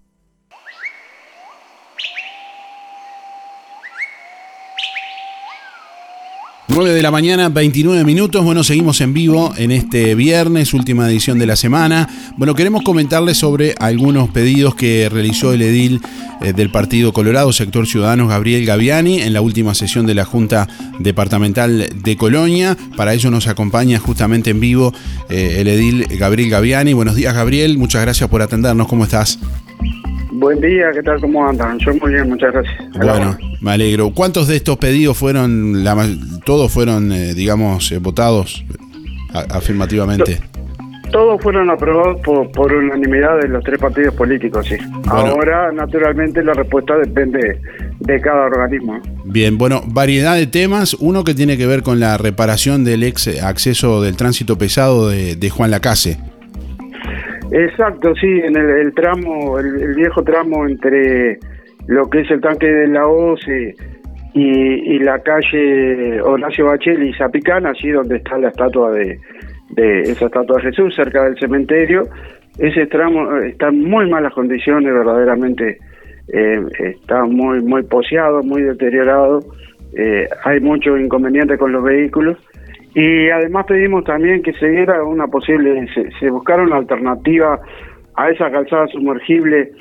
[6.74, 8.44] 9 de la mañana, 29 minutos.
[8.44, 12.10] Bueno, seguimos en vivo en este viernes, última edición de la semana.
[12.36, 16.02] Bueno, queremos comentarles sobre algunos pedidos que realizó el edil
[16.42, 20.68] eh, del Partido Colorado, sector Ciudadanos, Gabriel Gaviani, en la última sesión de la Junta
[20.98, 22.76] Departamental de Colonia.
[22.98, 24.94] Para ello nos acompaña justamente en vivo
[25.30, 26.94] eh, el edil Gabriel Gaviani.
[26.94, 27.78] Buenos días, Gabriel.
[27.78, 28.88] Muchas gracias por atendernos.
[28.88, 29.38] ¿Cómo estás?
[30.36, 31.20] Buen día, ¿qué tal?
[31.22, 31.78] ¿Cómo andan?
[31.80, 32.76] Yo muy bien, muchas gracias.
[32.96, 34.12] Bueno, me alegro.
[34.14, 35.96] ¿Cuántos de estos pedidos fueron, la,
[36.46, 38.66] todos fueron, eh, digamos, eh, votados
[39.34, 40.40] a- afirmativamente?
[41.12, 44.76] Todos fueron aprobados por, por unanimidad de los tres partidos políticos, sí.
[45.06, 47.60] Ahora, naturalmente, la respuesta depende
[48.00, 49.00] de cada organismo.
[49.26, 50.96] Bien, bueno, variedad de temas.
[50.96, 55.36] Uno que tiene que ver con la reparación del ex acceso del tránsito pesado de,
[55.36, 56.18] de Juan Lacase.
[57.56, 61.38] Exacto, sí, en el, tramo, el, viejo tramo entre
[61.86, 63.76] lo que es el tanque de la OCE
[64.34, 69.20] y, la calle Horacio Bachel y Zapicán, allí donde está la estatua de,
[69.78, 72.08] esa estatua de Jesús, cerca del cementerio.
[72.58, 75.78] Ese tramo eh, está en muy malas condiciones, verdaderamente
[76.34, 79.42] eh, está muy muy poseado, muy deteriorado.
[79.96, 82.36] Eh, hay muchos inconvenientes con los vehículos
[82.96, 87.60] y además pedimos también que se diera una posible, se, se buscara una alternativa
[88.16, 89.72] a esa calzada sumergible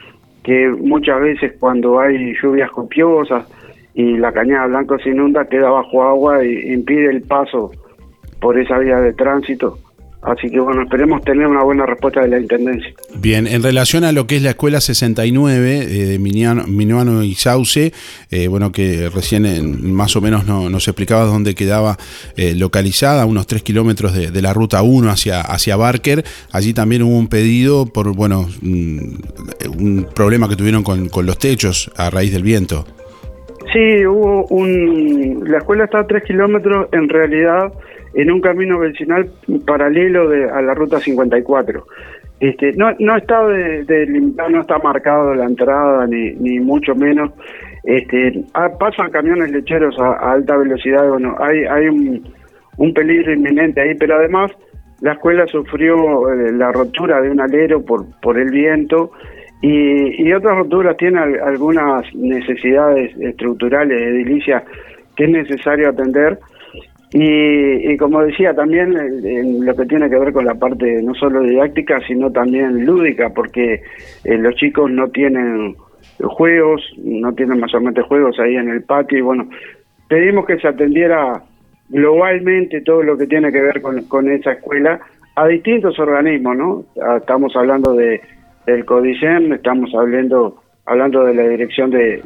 [0.43, 3.47] que muchas veces cuando hay lluvias copiosas
[3.95, 7.71] y la cañada blanca se inunda queda bajo agua e impide el paso
[8.41, 9.79] por esa vía de tránsito.
[10.23, 12.93] Así que bueno, esperemos tener una buena respuesta de la Intendencia.
[13.17, 17.35] Bien, en relación a lo que es la escuela 69 eh, de Miniano, Minuano y
[17.35, 17.93] Sauce,
[18.31, 21.97] eh, bueno, que recién en- más o menos no- nos explicaba dónde quedaba
[22.37, 26.25] eh, localizada, a unos 3 kilómetros de, de la ruta 1 hacia, hacia Barker.
[26.53, 28.99] Allí también hubo un pedido por, bueno, mm,
[29.77, 32.87] un problema que tuvieron con, con los techos a raíz del viento.
[33.73, 35.43] Sí, hubo un...
[35.49, 37.73] La escuela está a tres kilómetros, en realidad,
[38.15, 39.29] en un camino vecinal
[39.67, 41.85] paralelo de, a la ruta 54.
[42.41, 47.31] Este, no, no está de, de- no está marcado la entrada, ni, ni mucho menos.
[47.85, 52.23] Este, ah, pasan camiones lecheros a, alta velocidad, bueno, hay, hay un,
[52.79, 54.51] un peligro inminente ahí, pero además
[55.01, 59.11] la escuela sufrió eh, la rotura de un alero por, por el viento
[59.61, 64.63] y, y otras roturas tienen al- algunas necesidades estructurales, edilicias,
[65.17, 66.39] que es necesario atender.
[67.15, 71.03] Y, y como decía, también en, en lo que tiene que ver con la parte
[71.03, 73.83] no solo didáctica, sino también lúdica, porque
[74.25, 75.77] eh, los chicos no tienen
[76.21, 79.49] juegos, no tienen mayormente juegos ahí en el patio y bueno,
[80.09, 81.43] pedimos que se atendiera
[81.91, 84.99] globalmente todo lo que tiene que ver con, con esa escuela
[85.37, 86.85] a distintos organismos, ¿no?
[87.03, 88.21] Ah, Estamos hablando de
[88.67, 92.23] del CODICEM, estamos hablando hablando de la dirección de,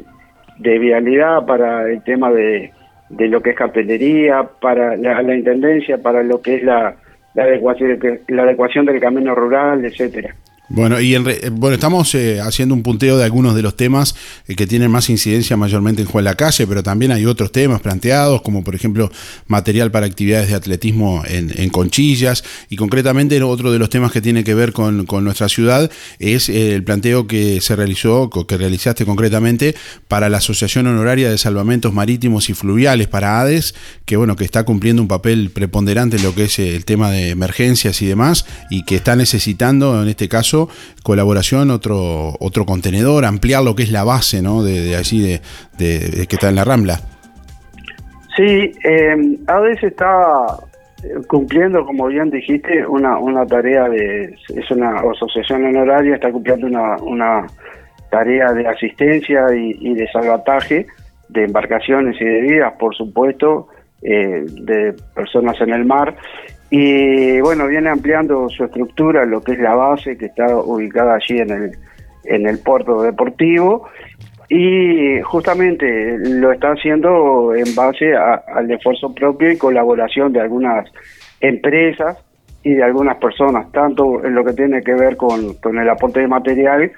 [0.59, 2.71] de vialidad para el tema de,
[3.09, 6.95] de lo que es capellería, para la, la intendencia, para lo que es la,
[7.33, 10.35] la adecuación la adecuación del camino rural, etcétera.
[10.69, 13.77] Bueno, y en re- eh, bueno, estamos eh, haciendo un punteo de algunos de los
[13.77, 14.15] temas
[14.49, 17.79] eh, que tienen más incidencia mayormente en Juan la Calle, pero también hay otros temas
[17.79, 19.09] planteados, como por ejemplo
[19.47, 24.43] material para actividades de atletismo en, Conchillas, y concretamente otro de los temas que tiene
[24.43, 25.89] que ver con, nuestra ciudad
[26.19, 29.75] es eh, el planteo que se realizó, que realizaste concretamente
[30.07, 33.73] para la Asociación Honoraria de Salvamentos Marítimos y Fluviales para ADES,
[34.05, 37.29] que bueno, que está cumpliendo un papel preponderante en lo que es el tema de
[37.29, 40.56] emergencias y demás, y que está necesitando, en este caso,
[41.03, 44.63] colaboración, otro, otro contenedor, ampliar lo que es la base, ¿no?
[44.63, 45.39] De, de allí,
[45.77, 46.99] de, que está en la Rambla.
[48.35, 49.15] Sí, eh,
[49.47, 50.45] ADES está
[51.27, 56.97] cumpliendo, como bien dijiste, una, una tarea de, es una asociación honoraria, está cumpliendo una,
[56.97, 57.47] una
[58.09, 60.85] tarea de asistencia y, y de salvataje
[61.29, 63.67] de embarcaciones y de vidas, por supuesto,
[64.01, 66.15] eh, de personas en el mar.
[66.69, 71.39] Y bueno, viene ampliando su estructura, lo que es la base, que está ubicada allí
[71.39, 71.71] en el,
[72.25, 73.87] en el puerto deportivo
[74.49, 80.89] y justamente lo está haciendo en base a- al esfuerzo propio y colaboración de algunas
[81.41, 82.17] empresas
[82.63, 86.19] y de algunas personas, tanto en lo que tiene que ver con, con el aporte
[86.21, 86.91] de material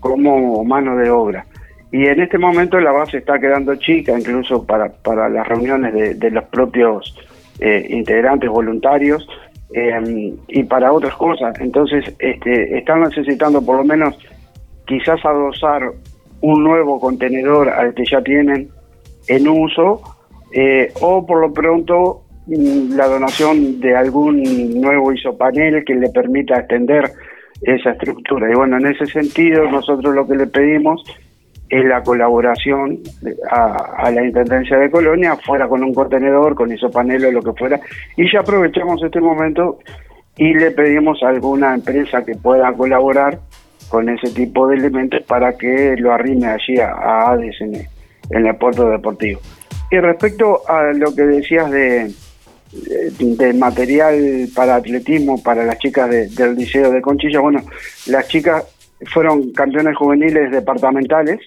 [0.00, 1.46] como mano de obra.
[1.92, 6.14] Y en este momento la base está quedando chica, incluso para, para las reuniones de,
[6.14, 7.16] de los propios
[7.60, 9.26] eh, integrantes voluntarios
[9.72, 11.58] eh, y para otras cosas.
[11.60, 14.16] Entonces, este, están necesitando por lo menos
[14.86, 15.90] quizás adosar
[16.40, 18.68] un nuevo contenedor al que ya tienen
[19.28, 20.02] en uso
[20.52, 24.42] eh, o por lo pronto mm, la donación de algún
[24.80, 27.10] nuevo isopanel que le permita extender
[27.62, 28.50] esa estructura.
[28.50, 31.02] Y bueno, en ese sentido nosotros lo que le pedimos
[31.78, 33.00] es la colaboración
[33.50, 37.80] a, la Intendencia de Colonia, fuera con un contenedor, con isopanel o lo que fuera,
[38.16, 39.78] y ya aprovechamos este momento
[40.36, 43.38] y le pedimos a alguna empresa que pueda colaborar
[43.88, 48.56] con ese tipo de elementos para que lo arrime allí a, a Hades en el,
[48.56, 49.40] puerto deportivo.
[49.90, 52.10] Y respecto a lo que decías de,
[52.72, 57.60] de, de material para atletismo para las chicas de- del Liceo de Conchilla, bueno,
[58.06, 58.64] las chicas
[59.12, 61.40] fueron campeones juveniles departamentales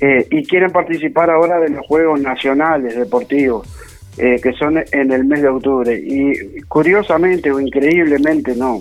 [0.00, 3.66] eh, y quieren participar ahora de los Juegos Nacionales Deportivos,
[4.18, 5.94] eh, que son en el mes de octubre.
[5.94, 8.80] Y curiosamente o increíblemente, no,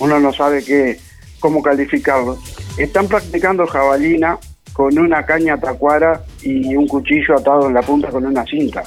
[0.00, 0.96] uno no sabe qué,
[1.40, 2.38] cómo calificarlo,
[2.78, 4.38] están practicando jabalina
[4.72, 8.82] con una caña tacuara y un cuchillo atado en la punta con una cinta.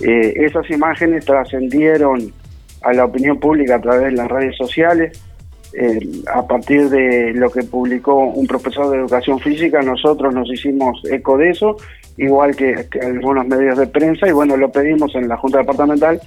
[0.00, 2.32] Eh, esas imágenes trascendieron
[2.82, 5.18] a la opinión pública a través de las redes sociales.
[6.32, 11.36] A partir de lo que publicó un profesor de educación física, nosotros nos hicimos eco
[11.36, 11.76] de eso,
[12.16, 16.20] igual que, que algunos medios de prensa, y bueno, lo pedimos en la Junta Departamental.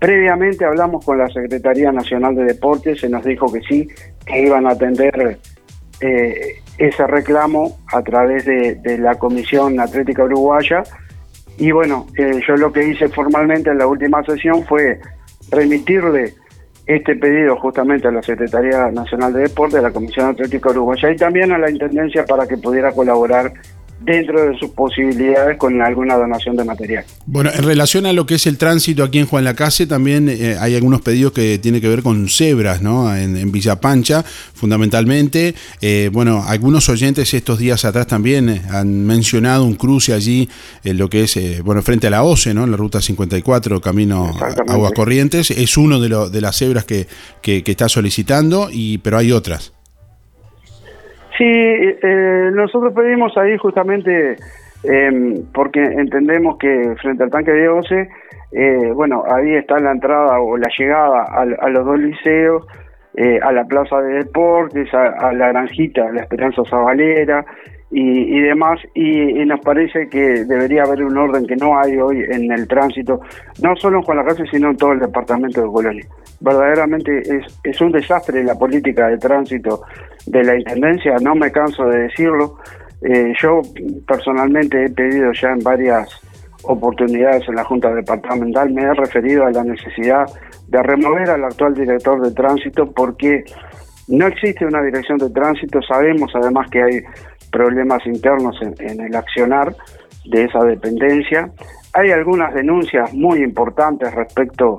[0.00, 3.86] Previamente hablamos con la Secretaría Nacional de Deportes, se nos dijo que sí,
[4.26, 5.38] que iban a atender
[6.00, 10.82] eh, ese reclamo a través de, de la Comisión Atlética Uruguaya.
[11.56, 14.98] Y bueno, eh, yo lo que hice formalmente en la última sesión fue
[15.50, 16.34] remitirle
[16.92, 21.16] este pedido justamente a la Secretaría Nacional de Deporte, a la Comisión Atlética Uruguaya y
[21.16, 23.52] también a la Intendencia para que pudiera colaborar
[24.04, 27.04] dentro de sus posibilidades con alguna donación de material.
[27.26, 30.56] Bueno, en relación a lo que es el tránsito aquí en Juan Lacase, también eh,
[30.58, 33.14] hay algunos pedidos que tienen que ver con cebras, ¿no?
[33.14, 34.24] En, en Villa Pancha,
[34.54, 35.54] fundamentalmente.
[35.80, 40.48] Eh, bueno, algunos oyentes estos días atrás también eh, han mencionado un cruce allí,
[40.82, 42.64] en lo que es, eh, bueno, frente a la OCE, ¿no?
[42.64, 44.32] En la ruta 54, camino
[44.68, 45.50] Aguas Corrientes.
[45.50, 47.06] Es uno de, lo- de las cebras que,
[47.42, 49.72] que- que está solicitando, y, pero hay otras.
[51.42, 54.36] Sí, eh, nosotros pedimos ahí justamente
[54.84, 58.08] eh, porque entendemos que frente al tanque de OCE,
[58.52, 62.64] eh, bueno, ahí está la entrada o la llegada a, los dos liceos,
[63.16, 67.44] eh, a la plaza de deportes, a, a la granjita, la Esperanza Zabalera
[67.92, 72.24] y, y demás, y, nos parece que debería haber un orden que no hay hoy
[72.30, 73.20] en el tránsito,
[73.62, 76.06] no solo en Juan Lacase, sino en todo el departamento de Colonia.
[76.40, 79.82] Verdaderamente es, es un desastre la política de tránsito
[80.26, 82.56] de la Intendencia, no me canso de decirlo.
[83.02, 83.60] Eh, yo
[84.06, 86.08] personalmente he pedido ya en varias
[86.62, 90.24] oportunidades en la Junta Departamental, me he referido a la necesidad
[90.68, 93.44] de remover al actual director de tránsito porque
[94.08, 97.00] no existe una dirección de tránsito, sabemos además que hay
[97.52, 99.76] problemas internos en, el accionar
[100.24, 101.50] de esa dependencia.
[101.92, 104.78] Hay algunas denuncias muy importantes respecto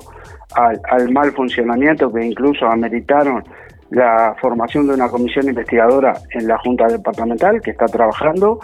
[0.56, 3.42] al, al mal funcionamiento que incluso ameritaron
[3.90, 8.58] la formación de una comisión investigadora en la Junta Departamental que está trabajando.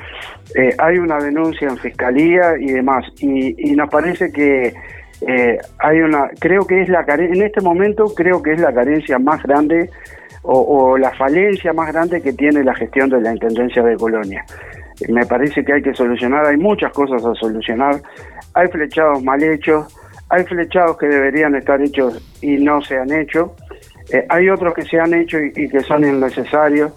[0.57, 3.05] Eh, hay una denuncia en Fiscalía y demás.
[3.21, 4.75] Y nos parece que
[5.27, 9.19] eh, hay una, creo que es la en este momento creo que es la carencia
[9.19, 9.91] más grande
[10.43, 14.45] o, la falencia más grande que tiene la gestión de la Intendencia de Colonia.
[15.09, 18.01] Me parece que hay que solucionar, hay muchas cosas a solucionar,
[18.55, 19.95] hay flechados mal hechos,
[20.31, 23.55] hay flechados que deberían estar hechos y no se han hecho.
[24.11, 26.93] Eh, hay otros que se han hecho y, que son innecesarios.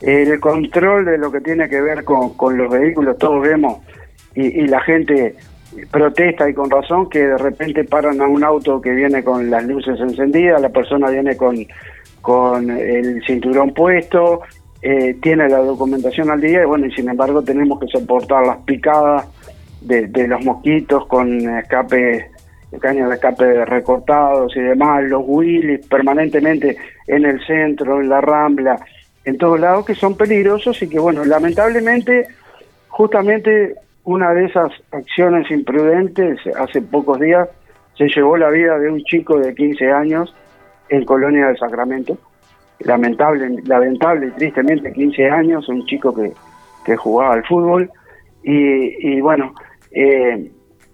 [0.00, 3.78] el control de lo que tiene que ver con, con los vehículos, todos vemos,
[4.34, 5.34] y, la gente
[5.90, 9.64] protesta y con razón que de repente paran a un auto que viene con las
[9.64, 11.56] luces encendidas, la persona viene con,
[12.20, 14.40] con el cinturón puesto,
[14.82, 18.58] eh, tiene la documentación al día y bueno, y sin embargo tenemos que soportar las
[18.58, 19.26] picadas
[19.80, 22.30] de, de los mosquitos con escape
[22.78, 26.76] caños de escape recortados y demás, los Willys permanentemente
[27.08, 28.78] en el centro, en la Rambla,
[29.24, 32.28] en todos lados, que son peligrosos y que, bueno, lamentablemente,
[32.88, 37.48] justamente una de esas acciones imprudentes, hace pocos días,
[37.96, 40.34] se llevó la vida de un chico de 15 años
[40.88, 42.16] en Colonia del Sacramento.
[42.80, 46.32] Lamentable, lamentable y tristemente 15 años, un chico que,
[46.84, 47.90] que jugaba al fútbol.
[48.42, 49.52] Y, y bueno,
[49.92, 50.50] eh,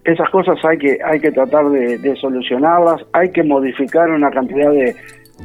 [0.06, 4.70] esas cosas hay que, hay que tratar de, de solucionarlas, hay que modificar una cantidad
[4.70, 4.96] de,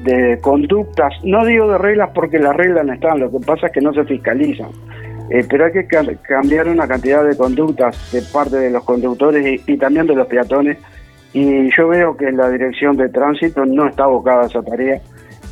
[0.03, 3.73] de, conductas, no digo de reglas porque las reglas no están, lo que pasa es
[3.73, 4.69] que no se fiscalizan,
[5.29, 5.87] eh, pero hay que
[6.21, 10.27] cambiar una cantidad de conductas de parte de los conductores y, y, también de los
[10.27, 10.77] peatones,
[11.33, 15.01] y yo veo que la dirección de tránsito no está abocada a esa tarea,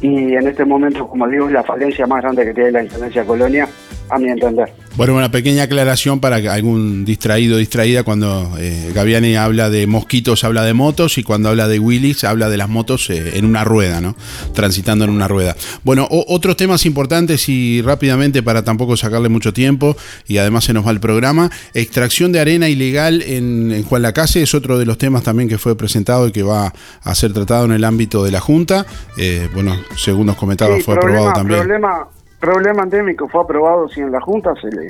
[0.02, 3.26] y en este momento, como digo, es la falencia más grande que tiene la Intendencia
[3.26, 3.68] Colonia,
[4.10, 4.72] a mi entender.
[4.96, 10.44] Bueno, una pequeña aclaración para algún distraído o distraída cuando eh, Gaviani habla de mosquitos,
[10.44, 13.64] habla de motos y cuando habla de Willys habla de las motos eh, en una
[13.64, 14.16] rueda, ¿no?
[14.54, 15.56] Transitando en una rueda.
[15.84, 19.96] Bueno, o, otros temas importantes y rápidamente para tampoco sacarle mucho tiempo
[20.28, 21.50] y además se nos va el programa.
[21.74, 25.58] Extracción de arena ilegal en, en Juan Lacase es otro de los temas también que
[25.58, 28.86] fue presentado y que va a ser tratado en el ámbito de la Junta.
[29.18, 31.60] Eh, bueno, según nos comentaba, sí, fue problema, aprobado también.
[31.60, 34.90] Problema problema endémico fue aprobado si en la Junta se le,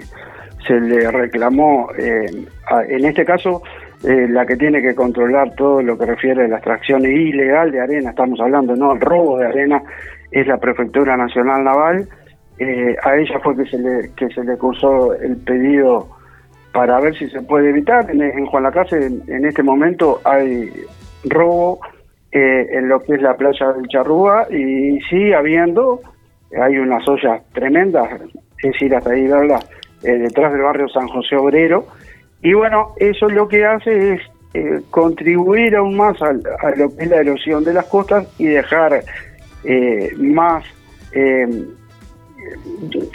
[0.66, 2.26] se le reclamó, eh,
[2.88, 3.62] en este caso,
[4.04, 7.82] eh, la que tiene que controlar todo lo que refiere a la extracción ilegal de
[7.82, 9.82] arena, estamos hablando, no el robo de arena,
[10.32, 12.08] es la Prefectura Nacional Naval.
[12.60, 16.08] Eh, a ella fue que se le que se le cursó el pedido
[16.74, 18.10] para ver si se puede evitar.
[18.12, 20.72] En, en Juan Lacase, en, en este momento, hay
[21.26, 21.80] robo
[22.32, 26.00] eh, en lo que es la playa del Charrúa y sigue habiendo
[26.58, 28.10] hay unas ollas tremendas,
[28.64, 29.68] es ir hasta ahí verlas,
[30.04, 31.88] eh, detrás del barrio San José Obrero.
[32.42, 34.22] Y bueno, eso lo que hace es
[34.54, 36.34] eh, contribuir aún más a,
[36.76, 39.04] lo que es la erosión de las costas y dejar
[39.64, 40.64] eh, más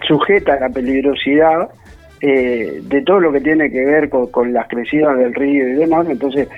[0.07, 1.69] sujeta a la peligrosidad
[2.21, 6.07] de todo lo que tiene que ver con, con, las crecidas del río y demás.
[6.09, 6.49] Entonces,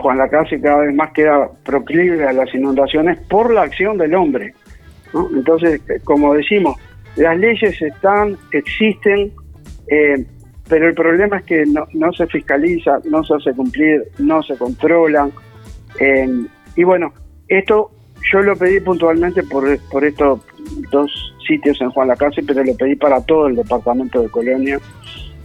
[0.00, 4.54] Juan Lacase cada vez más queda proclive a las inundaciones por la acción del hombre.
[5.34, 6.76] Entonces, como decimos,
[7.16, 9.32] las leyes están, existen,
[9.88, 10.24] eh,
[10.68, 15.30] pero el problema es que no, se fiscaliza, no se hace cumplir, no se controlan.
[16.00, 16.46] Eh,
[16.76, 17.12] y bueno,
[17.48, 17.90] esto
[18.32, 20.40] yo lo pedí puntualmente por, por estos
[20.90, 24.80] dos sitios en Juan Lacase, pero lo pedí para todo el departamento de Colonia.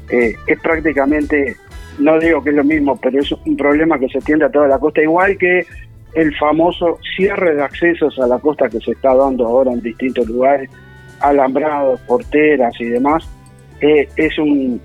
[0.09, 1.55] Eh, es prácticamente,
[1.99, 4.67] no digo que es lo mismo, pero es un problema que se tiende a toda
[4.67, 5.65] la costa, igual que
[6.13, 10.27] el famoso cierre de accesos a la costa que se está dando ahora en distintos
[10.27, 10.69] lugares,
[11.19, 13.29] alambrados, porteras y demás,
[13.81, 14.81] eh, es un,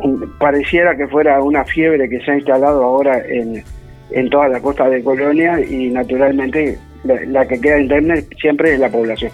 [0.00, 3.62] un, pareciera que fuera una fiebre que se ha instalado ahora en,
[4.10, 8.80] en toda la costa de Colonia y naturalmente la, la que queda interna siempre es
[8.80, 9.32] la población.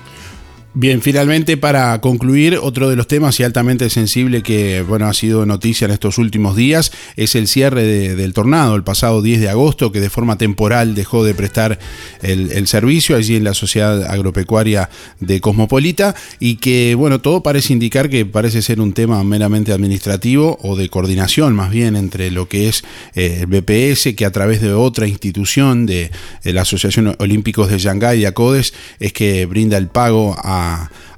[0.73, 5.45] Bien, finalmente para concluir, otro de los temas y altamente sensible que bueno ha sido
[5.45, 9.49] noticia en estos últimos días es el cierre de, del tornado el pasado 10 de
[9.49, 11.81] agosto que de forma temporal dejó de prestar
[12.23, 17.73] el, el, servicio allí en la Sociedad Agropecuaria de Cosmopolita y que bueno, todo parece
[17.73, 22.49] indicar que parece ser un tema meramente administrativo o de coordinación más bien entre lo
[22.49, 22.85] que es
[23.17, 26.13] eh, el BPS que a través de otra institución de,
[26.45, 30.60] de la Asociación Olímpicos de Shanghái y ACODES es que brinda el pago a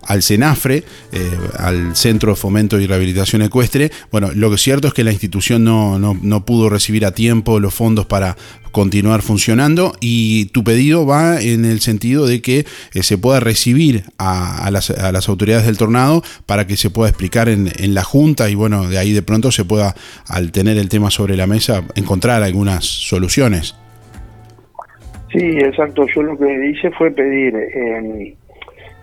[0.07, 0.83] al CENAFRE,
[1.13, 3.91] eh, al Centro de Fomento y Rehabilitación Ecuestre.
[4.11, 7.13] Bueno, lo que es cierto es que la institución no, no, no, pudo recibir a
[7.13, 8.37] tiempo los fondos para
[8.73, 12.65] continuar funcionando y tu pedido va en el sentido de que
[12.95, 17.69] eh, se pueda recibir a, las, autoridades del tornado para que se pueda explicar en,
[17.77, 19.95] en, la Junta y bueno, de ahí de pronto se pueda,
[20.27, 23.77] al tener el tema sobre la mesa, encontrar algunas soluciones.
[25.33, 26.07] Sí, exacto.
[26.15, 28.37] Yo lo que hice fue pedir, eh,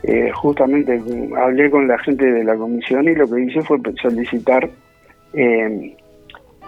[0.03, 1.01] eh, justamente
[1.37, 4.69] hablé con la gente de la comisión y lo que hice fue solicitar
[5.33, 5.95] eh,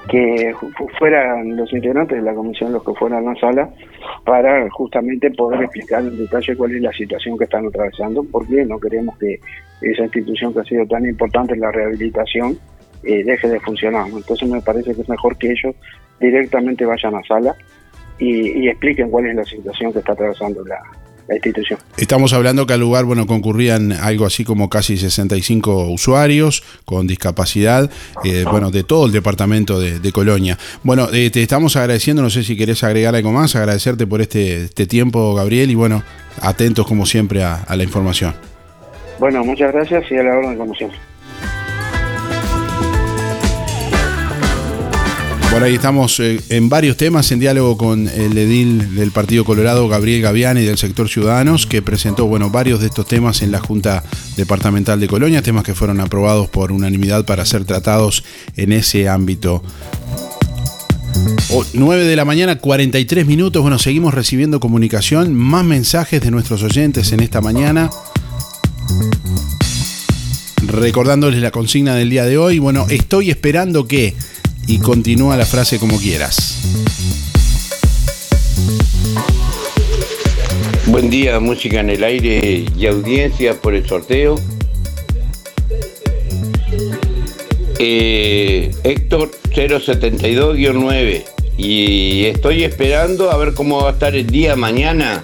[0.09, 0.53] que
[0.97, 3.69] fueran los integrantes de la comisión los que fueran a la sala
[4.25, 8.79] para justamente poder explicar en detalle cuál es la situación que están atravesando, porque no
[8.79, 9.39] queremos que
[9.81, 12.57] esa institución que ha sido tan importante en la rehabilitación
[13.03, 14.07] deje de funcionar.
[14.09, 15.75] Entonces me parece que es mejor que ellos
[16.19, 17.55] directamente vayan a sala
[18.19, 20.79] y, expliquen cuál es la situación que está atravesando la,
[21.35, 21.79] institución.
[21.97, 27.89] Estamos hablando que al lugar, bueno, concurrían algo así como casi 65 usuarios con discapacidad,
[28.23, 30.57] eh, bueno, de todo el departamento de, Colonia.
[30.83, 34.65] Bueno, eh, te estamos agradeciendo, no sé si querés agregar algo más, agradecerte por este,
[34.65, 36.03] este tiempo, Gabriel, y bueno,
[36.41, 38.33] atentos como siempre a, a la información.
[39.19, 40.99] Bueno, muchas gracias y a la orden como siempre.
[45.51, 49.89] Por ahí estamos eh, en varios temas en diálogo con el edil del Partido Colorado,
[49.89, 54.01] Gabriel Gaviani, del sector Ciudadanos, que presentó bueno, varios de estos temas en la Junta
[54.37, 58.23] Departamental de Colonia, temas que fueron aprobados por unanimidad para ser tratados
[58.55, 59.61] en ese ámbito.
[61.73, 63.61] 9 de la mañana, 43 minutos.
[63.61, 67.89] Bueno, seguimos recibiendo comunicación, más mensajes de nuestros oyentes en esta mañana.
[70.65, 72.59] Recordándoles la consigna del día de hoy.
[72.59, 74.15] Bueno, estoy esperando que
[74.67, 76.59] y continúa la frase como quieras.
[80.87, 84.35] Buen día, música en el aire y audiencia por el sorteo.
[87.79, 91.23] Eh, Héctor 072-9
[91.57, 95.21] y estoy esperando a ver cómo va a estar el día mañana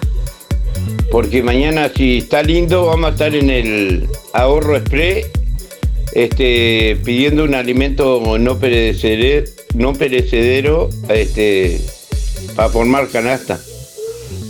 [1.10, 5.26] porque mañana si está lindo vamos a estar en el ahorro express
[6.12, 11.80] este, pidiendo un alimento no perecedero, no perecedero este,
[12.56, 13.58] para formar canasta.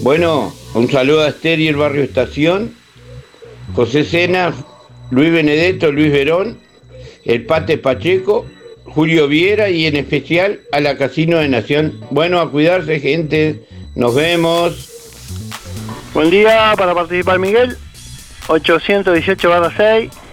[0.00, 2.74] Bueno, un saludo a Esther y el barrio Estación,
[3.74, 4.54] José Sena,
[5.10, 6.58] Luis Benedetto, Luis Verón,
[7.24, 8.46] el Pate Pacheco,
[8.84, 12.00] Julio Viera y en especial a la Casino de Nación.
[12.10, 14.88] Bueno, a cuidarse gente, nos vemos.
[16.14, 17.76] Buen día para participar Miguel,
[18.48, 20.27] 818 6.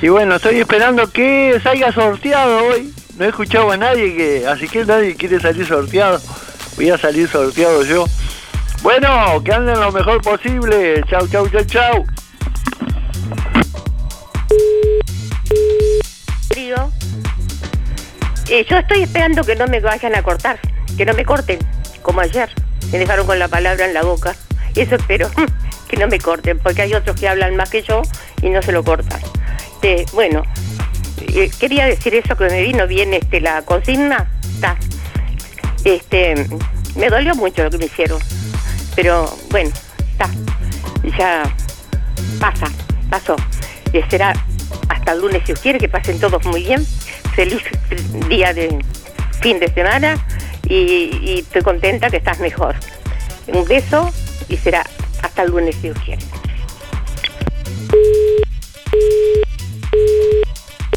[0.00, 2.92] Y bueno, estoy esperando que salga sorteado hoy.
[3.16, 6.20] No he escuchado a nadie que, así que nadie quiere salir sorteado.
[6.76, 8.06] Voy a salir sorteado yo.
[8.82, 11.02] Bueno, que anden lo mejor posible.
[11.08, 12.06] Chau, chau, chau, chau.
[18.50, 20.58] Eh, yo estoy esperando que no me vayan a cortar,
[20.96, 21.58] que no me corten,
[22.00, 22.48] como ayer.
[22.90, 24.34] Me dejaron con la palabra en la boca.
[24.74, 25.30] Eso espero,
[25.88, 28.00] que no me corten, porque hay otros que hablan más que yo
[28.40, 29.20] y no se lo cortan.
[29.80, 30.42] Este, bueno,
[31.20, 34.28] eh, quería decir eso que me vino bien este la consigna.
[34.42, 34.76] Está.
[35.84, 36.34] Este,
[36.96, 38.20] me dolió mucho lo que me hicieron.
[38.96, 39.70] Pero bueno,
[40.10, 40.28] está.
[41.16, 41.54] Ya
[42.40, 42.66] pasa,
[43.08, 43.36] pasó.
[43.92, 44.32] Y será
[44.88, 46.84] hasta el lunes si os quiere, que pasen todos muy bien.
[47.36, 47.62] Feliz
[48.28, 48.84] día de
[49.40, 50.16] fin de semana
[50.68, 52.74] y, y estoy contenta que estás mejor.
[53.46, 54.12] Un beso
[54.48, 54.84] y será
[55.22, 56.24] hasta el lunes si os quiere.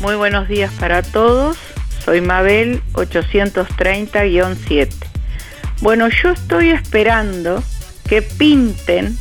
[0.02, 1.58] Muy buenos días para todos.
[2.04, 4.90] Soy Mabel 830-7.
[5.82, 7.64] Bueno, yo estoy esperando
[8.10, 9.16] que pinten,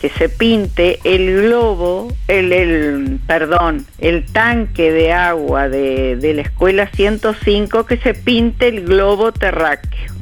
[0.00, 6.90] que se pinte el globo, el, perdón, el tanque de agua de, de la escuela
[6.92, 10.12] 105, que se pinte el globo terráqueo.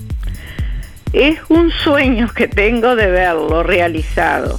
[1.14, 4.59] Es un sueño que tengo de verlo realizado.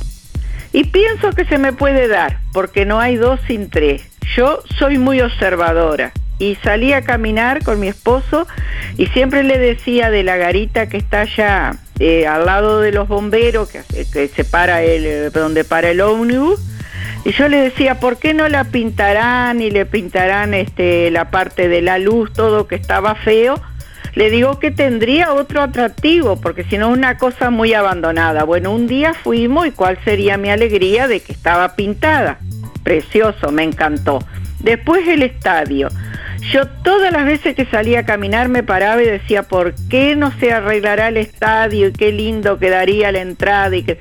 [0.73, 4.16] Y pienso que se me puede dar, porque no hay dos sin tres.
[4.35, 8.47] Yo soy muy observadora y salí a caminar con mi esposo
[8.97, 13.07] y siempre le decía de la garita que está allá eh, al lado de los
[13.07, 16.59] bomberos, que, que se para el, eh, donde para el ómnibus,
[17.25, 21.67] y yo le decía, ¿por qué no la pintarán y le pintarán este, la parte
[21.67, 23.59] de la luz, todo que estaba feo?
[24.13, 28.45] Le digo que tendría otro atractivo, porque si no una cosa muy abandonada.
[28.45, 32.39] Bueno, un día fuimos y cuál sería mi alegría de que estaba pintada
[32.83, 34.19] precioso, me encantó.
[34.59, 35.89] Después el estadio.
[36.51, 40.31] Yo todas las veces que salía a caminar me paraba y decía, ¿por qué no
[40.39, 41.87] se arreglará el estadio?
[41.87, 43.75] Y qué lindo quedaría la entrada.
[43.75, 43.99] Y que...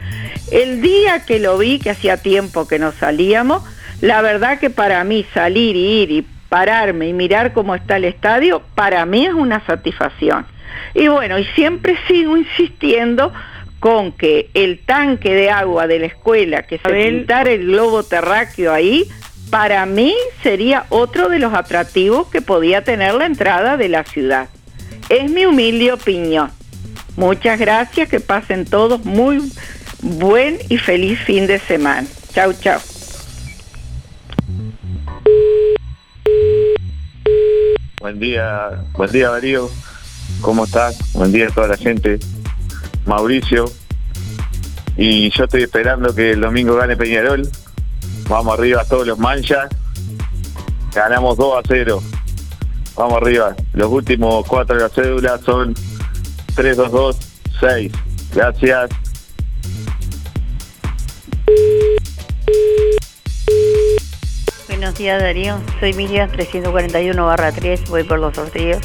[0.53, 3.63] El día que lo vi, que hacía tiempo que no salíamos,
[4.01, 8.05] la verdad que para mí salir y ir y pararme y mirar cómo está el
[8.05, 10.47] estadio, para mí es una satisfacción.
[10.95, 13.33] Y bueno, y siempre sigo insistiendo
[13.81, 18.73] con que el tanque de agua de la escuela, que se pintar el globo terráqueo
[18.73, 19.09] ahí,
[19.51, 24.49] para mí sería otro de los atractivos que podía tener la entrada de la ciudad.
[25.09, 26.51] Es mi humilde opinión.
[27.17, 29.41] Muchas gracias, que pasen todos muy
[30.03, 32.07] buen y feliz fin de semana.
[32.33, 32.81] Chau, chau.
[38.01, 39.71] Buen día, buen día Darío.
[40.41, 40.99] ¿Cómo estás?
[41.13, 42.19] Buen día a toda la gente.
[43.07, 43.65] Mauricio.
[44.97, 47.49] Y yo estoy esperando que el domingo gane Peñarol.
[48.29, 49.69] Vamos arriba a todos los manchas.
[50.95, 52.03] Ganamos 2 a 0.
[52.97, 53.55] Vamos arriba.
[53.75, 55.75] Los últimos cuatro de la cédula son
[56.55, 57.17] 3, 2, 2,
[57.61, 57.93] 6.
[58.35, 58.91] Gracias.
[64.69, 68.79] Buenos días Darío, soy Miriam 341 barra 3, voy por los sorteos.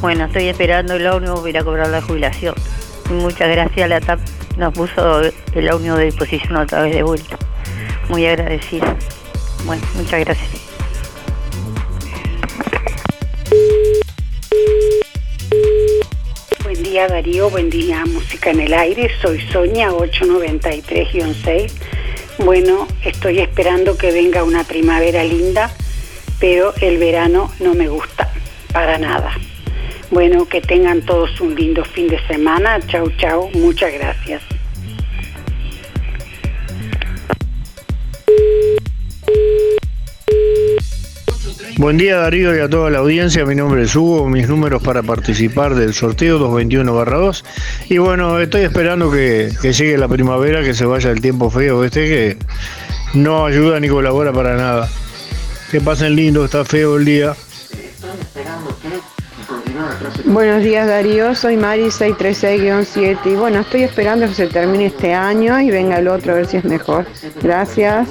[0.00, 2.54] Bueno, estoy esperando el ómnibus ir a cobrar la jubilación.
[3.10, 4.18] Muchas gracias, la TAP
[4.56, 7.38] nos puso el ómnibus de disposición otra vez de vuelta.
[8.08, 8.96] Muy agradecida.
[9.64, 10.48] Bueno, muchas gracias.
[16.64, 21.72] Buen día Darío, buen día Música en el Aire, soy Sonia 893-6.
[22.38, 25.70] Bueno, estoy esperando que venga una primavera linda,
[26.40, 28.32] pero el verano no me gusta
[28.72, 29.32] para nada.
[30.10, 32.78] Bueno, que tengan todos un lindo fin de semana.
[32.86, 33.50] Chau, chau.
[33.54, 34.42] Muchas gracias.
[41.78, 45.02] Buen día Darío y a toda la audiencia, mi nombre es Hugo, mis números para
[45.02, 47.44] participar del sorteo 221-2
[47.90, 51.84] y bueno, estoy esperando que, que llegue la primavera, que se vaya el tiempo feo
[51.84, 52.38] este que
[53.12, 54.88] no ayuda ni colabora para nada.
[55.70, 57.34] Que pasen lindo, está feo el día.
[60.24, 65.60] Buenos días Darío, soy Mari 636-7 y bueno, estoy esperando que se termine este año
[65.60, 67.06] y venga el otro a ver si es mejor.
[67.42, 68.08] Gracias.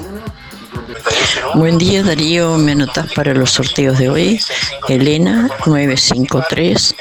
[1.56, 4.40] Buen día Darío, me anotas para los sorteos de hoy.
[4.88, 6.96] Elena 953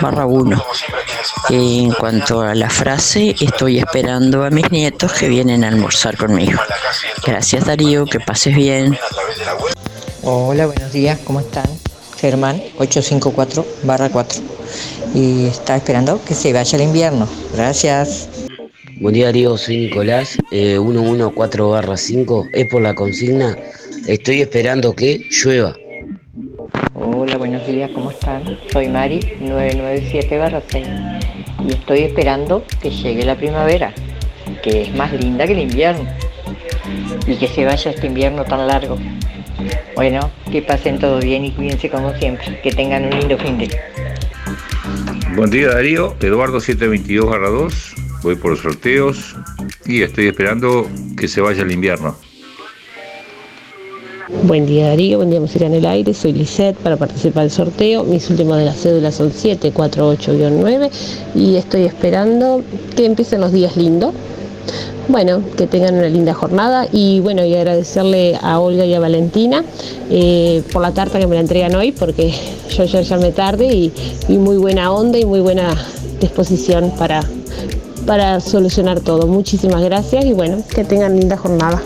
[0.00, 0.64] barra 1.
[1.50, 6.60] En cuanto a la frase, estoy esperando a mis nietos que vienen a almorzar conmigo.
[7.24, 8.98] Gracias Darío, que pases bien.
[10.22, 11.66] Hola, buenos días, ¿cómo están?
[12.24, 14.40] Germán 854 barra 4.
[15.14, 17.28] Y está esperando que se vaya el invierno.
[17.52, 18.30] Gracias.
[18.98, 23.54] Buen día Darío, soy Nicolás, eh, 114-5, es por la consigna,
[24.06, 25.76] estoy esperando que llueva.
[26.94, 28.58] Hola, buenos días, ¿cómo están?
[28.72, 30.86] Soy Mari 997-6
[31.68, 33.92] y estoy esperando que llegue la primavera,
[34.62, 36.08] que es más linda que el invierno
[37.26, 38.96] y que se vaya este invierno tan largo.
[39.94, 43.70] Bueno, que pasen todo bien y cuídense como siempre, que tengan un lindo fin de
[45.36, 47.72] Buen día Darío, Eduardo 722-2,
[48.22, 49.36] voy por los sorteos
[49.84, 52.16] y estoy esperando que se vaya el invierno.
[54.44, 58.04] Buen día Darío, buen día Música en el Aire, soy Lisette para participar del sorteo.
[58.04, 60.90] Mis últimos de las cédulas son 748-9
[61.34, 62.62] y estoy esperando
[62.96, 64.14] que empiecen los días lindos.
[65.08, 69.62] Bueno, que tengan una linda jornada y bueno, y agradecerle a Olga y a Valentina
[70.10, 72.32] eh, por la tarta que me la entregan hoy porque
[72.70, 73.92] yo ya me tarde y,
[74.28, 75.76] muy buena onda y muy buena
[76.20, 77.22] disposición para,
[78.06, 79.26] para solucionar todo.
[79.26, 81.82] Muchísimas gracias y bueno, que tengan linda jornada.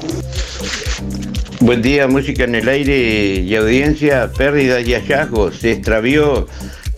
[1.61, 5.57] Buen día, música en el aire y audiencia, pérdidas y hallazgos.
[5.57, 6.47] Se extravió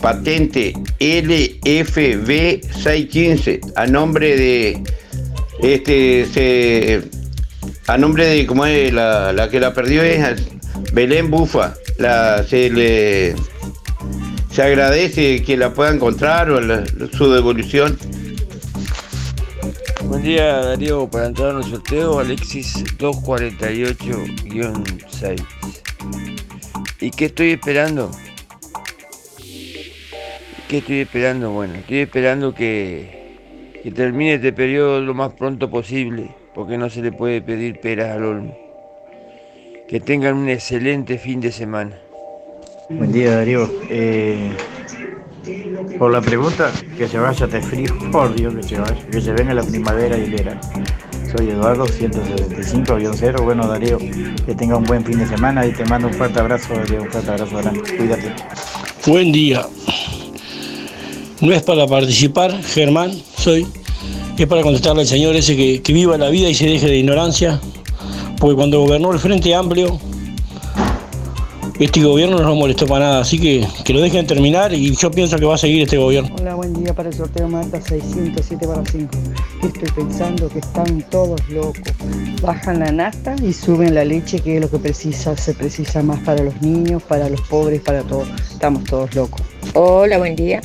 [0.00, 4.82] patente LFB615 a nombre de
[5.62, 7.02] este se
[7.86, 10.42] a nombre de como es la, la que la perdió es
[10.92, 11.74] Belén Bufa.
[11.98, 13.34] La, se le
[14.50, 16.60] se agradece que la pueda encontrar o
[17.16, 17.96] su devolución.
[20.04, 25.44] Buen día Darío, para entrar en el sorteo Alexis 248-6.
[27.00, 28.10] ¿Y qué estoy esperando?
[30.68, 31.50] ¿Qué estoy esperando?
[31.52, 33.19] Bueno, estoy esperando que,
[33.82, 38.10] que termine este periodo lo más pronto posible, porque no se le puede pedir peras
[38.10, 38.56] al olmo.
[39.88, 41.98] Que tengan un excelente fin de semana.
[42.90, 43.68] Buen día Darío.
[43.88, 44.50] Eh,
[45.98, 49.32] por la pregunta, que se vaya de frío, por Dios que se vaya, que se
[49.32, 50.60] venga la primavera y verano.
[51.34, 53.42] Soy Eduardo, 175-0.
[53.42, 56.74] Bueno Darío, que tenga un buen fin de semana y te mando un fuerte abrazo,
[56.74, 57.80] Darío, un fuerte abrazo grande.
[57.96, 58.34] Cuídate.
[59.06, 59.66] Buen día.
[61.40, 63.66] No es para participar, Germán, soy.
[64.38, 66.98] Es para contestarle al señor ese que, que viva la vida y se deje de
[66.98, 67.60] ignorancia.
[68.38, 69.98] Porque cuando gobernó el Frente Amplio,
[71.78, 75.10] este gobierno no nos molestó para nada, así que que lo dejen terminar y yo
[75.10, 76.34] pienso que va a seguir este gobierno.
[76.38, 79.10] Hola, buen día para el sorteo Marta 607 para 5.
[79.62, 81.82] Estoy pensando que están todos locos.
[82.42, 86.20] Bajan la nafta y suben la leche, que es lo que precisa, se precisa más
[86.20, 88.28] para los niños, para los pobres, para todos.
[88.52, 89.40] Estamos todos locos.
[89.72, 90.60] Hola, buen día.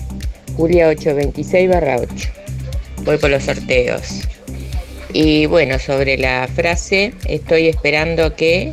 [0.57, 2.44] Julia 826 barra 8.
[3.05, 4.21] Voy por los sorteos.
[5.13, 8.71] Y bueno, sobre la frase, estoy esperando que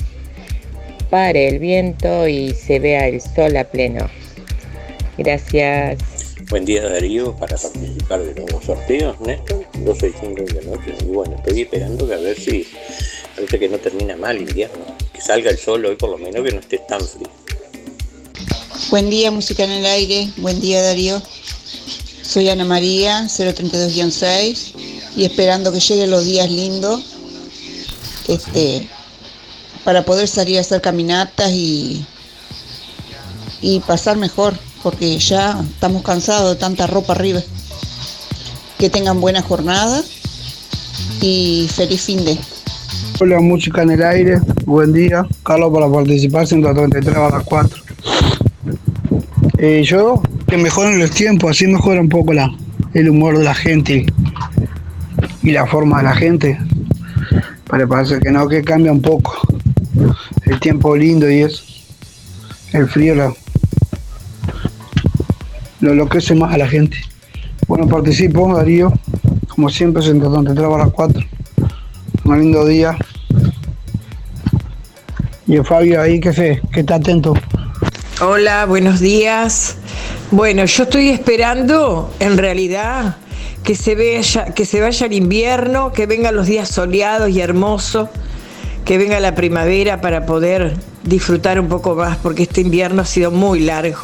[1.10, 4.10] pare el viento y se vea el sol a pleno.
[5.18, 5.98] Gracias.
[6.48, 10.94] Buen día Darío, para participar de los sorteos, Néstor, 265 de la noche.
[11.02, 12.66] Y bueno, estoy esperando que a ver si
[13.36, 14.84] parece que no termina mal el invierno.
[15.12, 17.28] Que salga el sol hoy por lo menos, que no esté tan frío.
[18.90, 20.28] Buen día, música en el aire.
[20.38, 21.22] Buen día, Darío.
[22.32, 24.72] Soy Ana María, 032-6,
[25.16, 27.04] y esperando que lleguen los días lindos
[28.26, 28.88] este,
[29.84, 32.06] para poder salir a hacer caminatas y,
[33.60, 37.42] y pasar mejor, porque ya estamos cansados de tanta ropa arriba.
[38.78, 40.02] Que tengan buena jornada
[41.20, 42.38] y feliz fin de.
[43.20, 44.40] Hola, música en el aire.
[44.64, 45.26] Buen día.
[45.42, 47.82] Carlos para participar 133 a las 4.
[49.58, 50.22] Eh, yo,
[50.52, 52.34] que mejoren los tiempos, así mejora un poco
[52.92, 54.04] el humor de la gente
[55.42, 56.58] y la forma de la gente.
[57.66, 59.34] Para parece que no, que cambia un poco.
[60.44, 61.64] El tiempo lindo y eso.
[62.74, 63.36] El frío lo,
[65.80, 66.98] lo enloquece más a la gente.
[67.66, 68.92] Bueno, participo, Darío.
[69.48, 71.22] Como siempre, 133 a las 4.
[72.24, 72.94] Un lindo día.
[75.46, 77.32] Y el Fabio ahí que se, que está atento.
[78.20, 79.78] Hola, buenos días.
[80.32, 83.16] Bueno, yo estoy esperando, en realidad,
[83.62, 88.08] que se, vaya, que se vaya el invierno, que vengan los días soleados y hermosos,
[88.86, 93.30] que venga la primavera para poder disfrutar un poco más, porque este invierno ha sido
[93.30, 93.98] muy largo.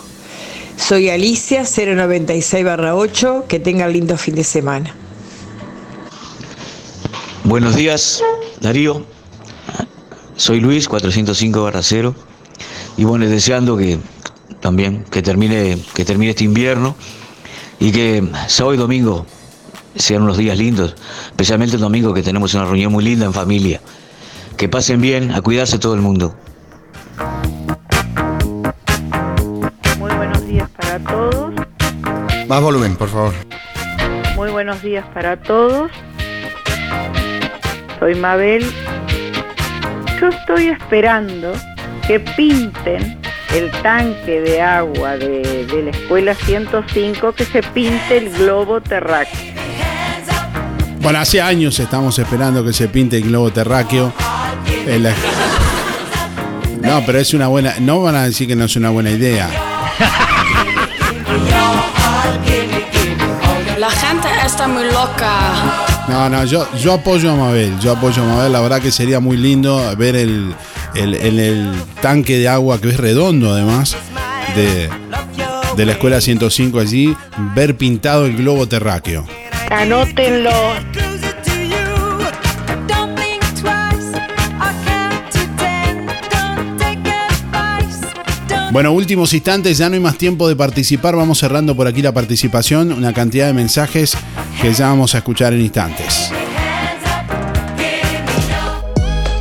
[0.76, 4.94] Soy Alicia, 096-8, que tengan lindo fin de semana.
[7.44, 8.22] Buenos días,
[8.60, 9.02] Darío.
[10.36, 12.14] Soy Luis, 405-0.
[12.98, 13.98] Y bueno, deseando que
[14.60, 16.97] también que termine, que termine este invierno
[17.78, 19.26] y que sábado y domingo
[19.94, 20.94] sean unos días lindos,
[21.26, 23.80] especialmente el domingo que tenemos una reunión muy linda en familia.
[24.56, 26.35] Que pasen bien, a cuidarse todo el mundo.
[29.98, 31.55] Muy buenos días para todos.
[32.48, 33.35] Más volumen, por favor.
[34.35, 35.90] Muy buenos días para todos.
[38.01, 38.64] Soy Mabel.
[40.20, 41.52] Yo estoy esperando
[42.06, 43.18] que pinten
[43.54, 49.54] el tanque de agua de, de la escuela 105, que se pinte el globo terráqueo.
[51.00, 54.12] Bueno, hace años estamos esperando que se pinte el globo terráqueo.
[54.86, 55.14] En la-
[56.82, 57.74] No, pero es una buena.
[57.80, 59.48] No van a decir que no es una buena idea.
[63.78, 65.32] La gente está muy loca.
[66.08, 67.78] No, no, yo, yo apoyo a Mabel.
[67.80, 68.52] Yo apoyo a Mabel.
[68.52, 70.52] La verdad que sería muy lindo ver el,
[70.98, 71.72] el, el- el
[72.02, 73.96] tanque de agua que es redondo, además,
[74.56, 74.88] de,
[75.76, 77.14] de la escuela 105 allí,
[77.54, 79.26] ver pintado el globo terráqueo.
[79.70, 80.50] Anótenlo.
[88.70, 91.16] Bueno, últimos instantes, ya no hay más tiempo de participar.
[91.16, 92.92] Vamos cerrando por aquí la participación.
[92.92, 94.16] Una cantidad de mensajes
[94.60, 96.30] que ya vamos a escuchar en instantes.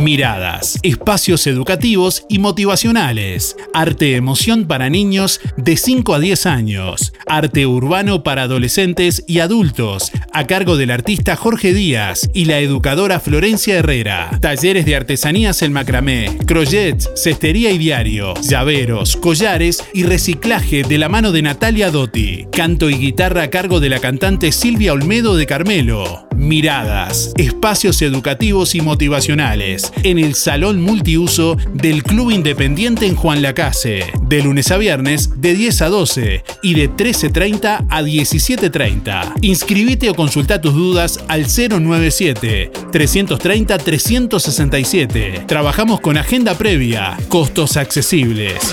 [0.00, 7.66] Miradas, espacios educativos y motivacionales, arte emoción para niños de 5 a 10 años, arte
[7.66, 13.76] urbano para adolescentes y adultos, a cargo del artista Jorge Díaz y la educadora Florencia
[13.76, 14.38] Herrera.
[14.40, 21.08] Talleres de artesanías en macramé, crochet, cestería y diario, llaveros, collares y reciclaje de la
[21.08, 22.46] mano de Natalia Dotti.
[22.52, 26.25] Canto y guitarra a cargo de la cantante Silvia Olmedo de Carmelo.
[26.36, 34.04] Miradas, espacios educativos y motivacionales en el Salón Multiuso del Club Independiente en Juan Lacase,
[34.22, 39.34] de lunes a viernes de 10 a 12 y de 13.30 a 17.30.
[39.42, 45.44] Inscribite o consulta tus dudas al 097 330 367.
[45.46, 48.72] Trabajamos con agenda previa, costos accesibles.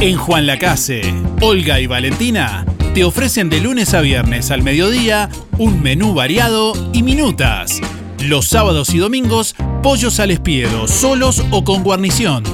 [0.00, 1.02] En Juan Lacase,
[1.42, 2.64] Olga y Valentina
[2.94, 5.28] te ofrecen de lunes a viernes al mediodía
[5.58, 7.82] un menú variado y minutas.
[8.18, 12.44] Los sábados y domingos, pollos al espiedo, solos o con guarnición.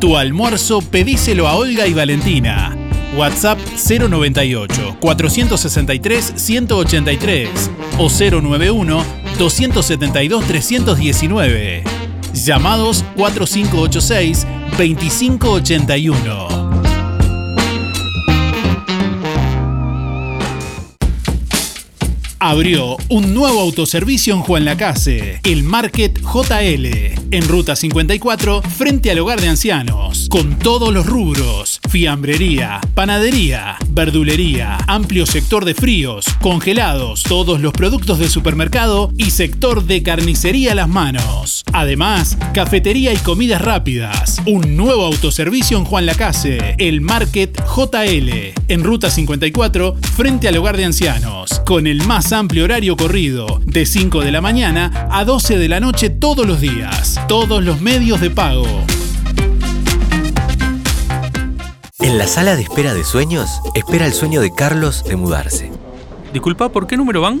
[0.00, 2.76] Tu almuerzo pedíselo a Olga y Valentina.
[3.16, 9.04] WhatsApp 098 463 183 o 091
[9.38, 11.84] 272 319.
[12.34, 14.44] Llamados 4586
[14.76, 16.69] 2581.
[22.40, 26.86] Abrió un nuevo autoservicio en Juan Lacase, el Market JL,
[27.30, 34.78] en Ruta 54, frente al hogar de ancianos, con todos los rubros, fiambrería, panadería, verdulería,
[34.88, 40.76] amplio sector de fríos, congelados, todos los productos de supermercado y sector de carnicería a
[40.76, 41.62] las manos.
[41.74, 44.40] Además, cafetería y comidas rápidas.
[44.46, 50.78] Un nuevo autoservicio en Juan Lacase, el Market JL, en Ruta 54, frente al hogar
[50.78, 55.58] de ancianos, con el más amplio horario corrido, de 5 de la mañana a 12
[55.58, 57.20] de la noche todos los días.
[57.28, 58.66] Todos los medios de pago.
[61.98, 65.70] En la sala de espera de sueños, espera el sueño de Carlos de mudarse.
[66.32, 67.40] Disculpa, ¿por qué número van?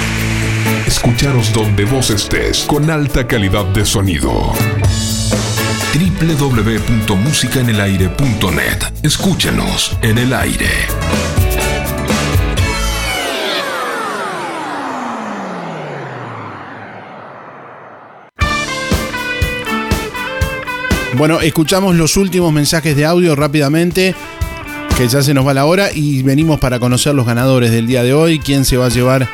[0.91, 4.51] Escucharos donde vos estés con alta calidad de sonido.
[5.93, 10.67] www.musicaenelaire.net Escúchenos en el aire.
[21.17, 24.13] Bueno, escuchamos los últimos mensajes de audio rápidamente,
[24.97, 28.03] que ya se nos va la hora y venimos para conocer los ganadores del día
[28.03, 29.29] de hoy, quién se va a llevar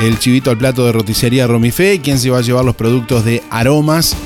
[0.00, 3.42] el chivito al plato de roticería Romifé, quién se va a llevar los productos de
[3.50, 4.16] aromas,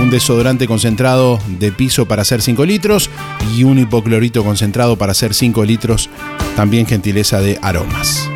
[0.00, 3.10] un desodorante concentrado de piso para hacer 5 litros
[3.54, 6.08] y un hipoclorito concentrado para hacer 5 litros,
[6.56, 8.28] también gentileza de aromas.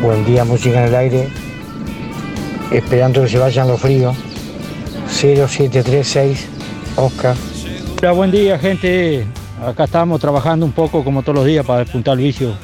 [0.00, 1.28] Buen día, música en el aire.
[2.70, 4.16] Esperando que se vayan los fríos.
[5.08, 6.46] 0736
[6.96, 7.36] Oscar.
[7.98, 9.26] Hola, buen día, gente.
[9.64, 12.54] Acá estamos trabajando un poco como todos los días para despuntar el vicio.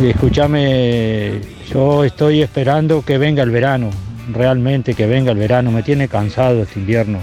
[0.00, 1.40] Escúchame,
[1.72, 3.90] yo estoy esperando que venga el verano,
[4.32, 5.70] realmente que venga el verano.
[5.70, 7.20] Me tiene cansado este invierno.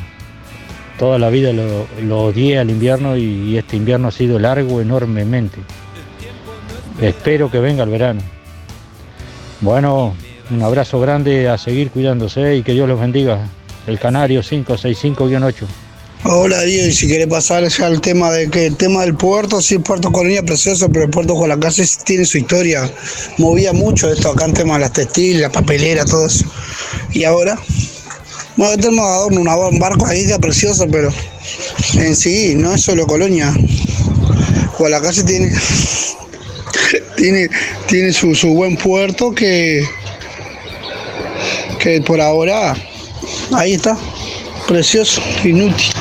[0.98, 4.82] Toda la vida lo, lo odié al invierno y, y este invierno ha sido largo
[4.82, 5.58] enormemente.
[7.02, 8.22] Espero que venga el verano.
[9.62, 10.14] Bueno,
[10.52, 13.40] un abrazo grande, a seguir cuidándose y que Dios los bendiga.
[13.88, 15.66] El Canario 565-8.
[16.26, 19.62] Hola Darío, y si querés pasar ya al tema de que el tema del puerto,
[19.62, 22.92] sí, Puerto Colonia precioso, pero el puerto Guadalacase sí tiene su historia.
[23.38, 26.44] Movía mucho esto acá en tema de las textiles, la papelera, todo eso.
[27.14, 27.58] Y ahora,
[28.58, 31.10] bueno, tenemos adorno, un barco ahí que es precioso, pero
[31.94, 33.56] en sí no es solo Colonia.
[34.78, 35.54] Guadalacase tiene,
[37.16, 37.50] tiene,
[37.88, 39.88] tiene su, su buen puerto que,
[41.80, 42.76] que por ahora
[43.54, 43.98] ahí está,
[44.70, 45.92] precioso, inútil.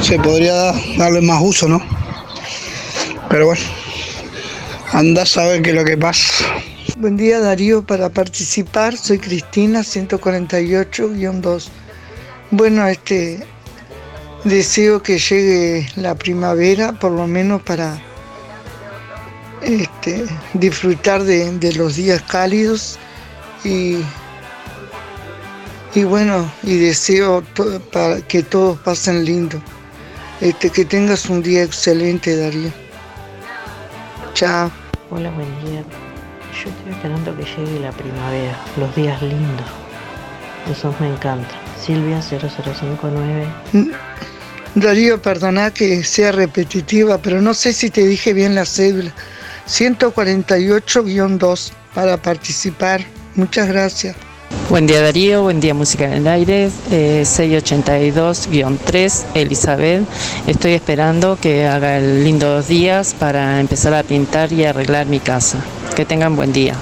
[0.00, 1.82] Se podría dar- darle más uso, ¿no?
[3.28, 3.60] Pero bueno,
[4.92, 6.44] anda a saber qué es lo que pasa.
[6.96, 11.68] Buen día Darío, para participar soy Cristina 148-2.
[12.52, 13.44] Bueno, este
[14.44, 18.00] deseo que llegue la primavera, por lo menos para
[19.62, 20.24] este,
[20.54, 22.96] disfrutar de los días cálidos
[23.64, 23.96] y,
[25.96, 29.60] y bueno, y deseo to- para que todos pasen lindo.
[30.40, 32.70] Este, que tengas un día excelente, Darío.
[34.34, 34.70] Chao.
[35.10, 35.82] Hola, buen día.
[36.62, 39.66] Yo estoy esperando que llegue la primavera, los días lindos.
[40.70, 41.58] Esos me encantan.
[41.82, 43.46] Silvia 0059.
[43.72, 43.88] Mm,
[44.74, 49.12] Darío, perdona que sea repetitiva, pero no sé si te dije bien la cédula.
[49.66, 53.00] 148-2 para participar.
[53.34, 54.14] Muchas gracias.
[54.68, 60.02] Buen día Darío, buen día Música en el Aire, eh, 682-3, Elizabeth.
[60.46, 65.20] Estoy esperando que haga el lindo dos días para empezar a pintar y arreglar mi
[65.20, 65.58] casa.
[65.94, 66.74] Que tengan buen día.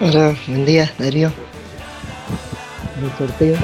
[0.00, 1.32] Hola, buen día, Darío.
[3.02, 3.56] El sorteo.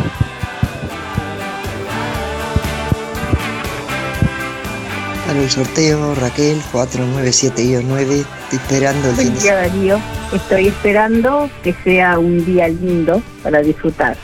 [5.35, 10.01] Para el sorteo, Raquel 497-9, estoy esperando el Buen día Darío,
[10.33, 14.17] estoy esperando que sea un día lindo para disfrutar.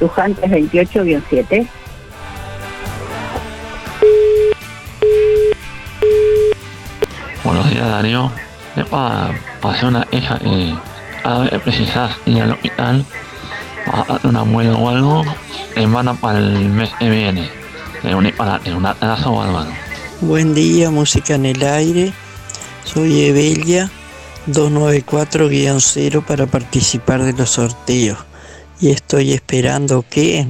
[0.00, 1.68] Lujantes 28-7.
[7.44, 8.32] Buenos días Darío.
[8.76, 10.74] Es para, hacer una hija y
[11.22, 13.04] a ver, precisas ir al hospital
[13.92, 15.22] a darte una muela o algo
[15.74, 17.50] en van para el mes que viene.
[18.02, 19.66] Es un para es un atraso o algo.
[20.22, 22.10] Buen día, música en el aire.
[22.84, 23.90] Soy Evelia
[24.46, 28.16] 294-0 para participar de los sorteos.
[28.80, 30.46] Y estoy esperando que,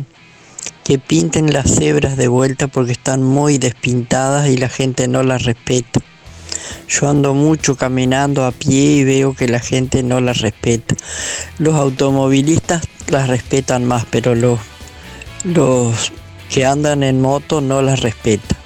[0.85, 5.43] que pinten las cebras de vuelta porque están muy despintadas y la gente no las
[5.43, 6.01] respeta.
[6.89, 10.95] Yo ando mucho caminando a pie y veo que la gente no las respeta.
[11.59, 14.61] Los automovilistas las respetan más, pero los,
[15.43, 16.13] los
[16.51, 18.66] que andan en moto no las respetan.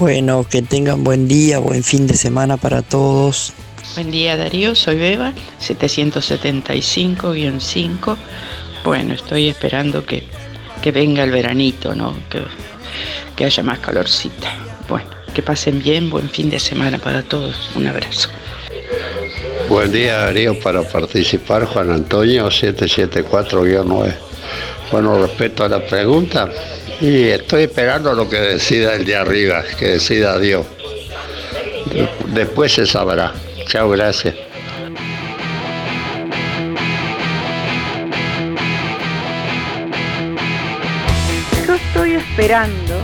[0.00, 3.52] Bueno, que tengan buen día, buen fin de semana para todos.
[3.96, 8.16] Buen día Darío, soy Beba, 775-5.
[8.82, 10.24] Bueno, estoy esperando que,
[10.80, 12.16] que venga el veranito, ¿no?
[12.30, 12.44] Que,
[13.36, 14.50] que haya más calorcita.
[14.88, 17.70] Bueno, que pasen bien, buen fin de semana para todos.
[17.74, 18.30] Un abrazo.
[19.68, 24.14] Buen día Darío, para participar Juan Antonio 774-9.
[24.90, 26.48] Bueno, respecto a la pregunta,
[27.00, 30.66] y estoy esperando lo que decida el de arriba, que decida Dios.
[31.92, 33.32] De- Después se sabrá.
[33.66, 34.34] Chao, gracias.
[41.66, 42.94] Yo estoy esperando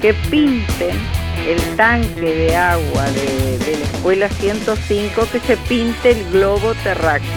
[0.00, 0.96] que pinten
[1.46, 7.28] el tanque de agua de, de la escuela 105, que se pinte el globo terráqueo.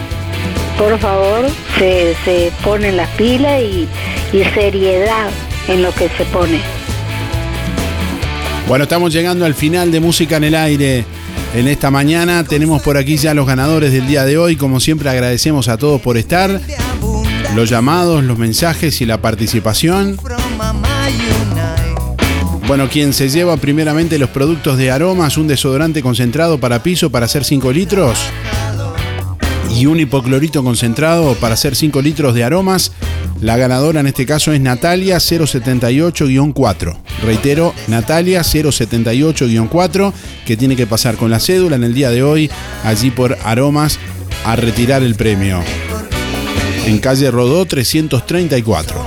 [0.78, 1.46] Por favor,
[1.78, 3.88] se, se ponen las pilas y,
[4.32, 5.30] y seriedad
[5.68, 6.60] en lo que se pone.
[8.68, 11.04] Bueno, estamos llegando al final de Música en el Aire.
[11.54, 12.44] en esta mañana.
[12.44, 14.56] Tenemos por aquí ya los ganadores del día de hoy.
[14.56, 16.60] Como siempre agradecemos a todos por estar.
[17.54, 20.18] Los llamados, los mensajes y la participación.
[22.66, 27.26] Bueno, quien se lleva primeramente los productos de aromas, un desodorante concentrado para piso para
[27.26, 28.18] hacer 5 litros
[29.76, 32.92] y un hipoclorito concentrado para hacer 5 litros de aromas.
[33.42, 36.96] La ganadora en este caso es Natalia 078-4.
[37.24, 40.12] Reitero, Natalia 078-4,
[40.46, 42.48] que tiene que pasar con la cédula en el día de hoy
[42.84, 43.98] allí por aromas
[44.44, 45.60] a retirar el premio.
[46.86, 49.04] En calle Rodó 334.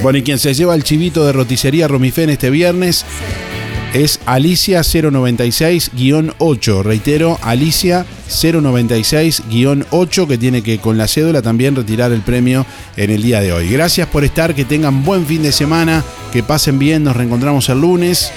[0.00, 3.04] Bueno, y quien se lleva el chivito de roticería Romifén este viernes
[3.92, 6.82] es Alicia 096-8.
[6.84, 13.22] Reitero, Alicia 096-8 que tiene que con la cédula también retirar el premio en el
[13.22, 13.68] día de hoy.
[13.68, 16.02] Gracias por estar, que tengan buen fin de semana,
[16.32, 18.32] que pasen bien, nos reencontramos el lunes.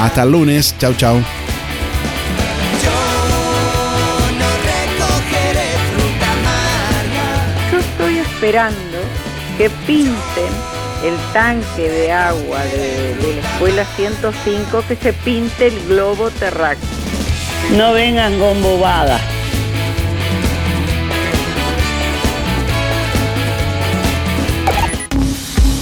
[0.00, 1.22] Hasta el lunes, chau chau.
[7.72, 8.98] Yo estoy esperando
[9.56, 15.86] que pinten el tanque de agua de, de la escuela 105, que se pinte el
[15.88, 16.95] globo terráqueo.
[17.74, 19.20] No vengan con bobadas.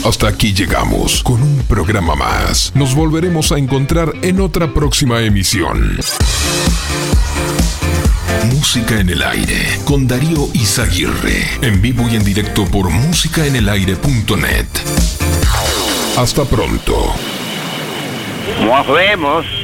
[0.04, 2.72] Hasta aquí llegamos con un programa más.
[2.74, 5.98] Nos volveremos a encontrar en otra próxima emisión.
[8.52, 11.46] Música en el aire con Darío Izaguirre.
[11.62, 14.66] En vivo y en directo por musicaenelaire.net.
[16.16, 17.14] Hasta pronto.
[18.66, 19.63] Nos vemos.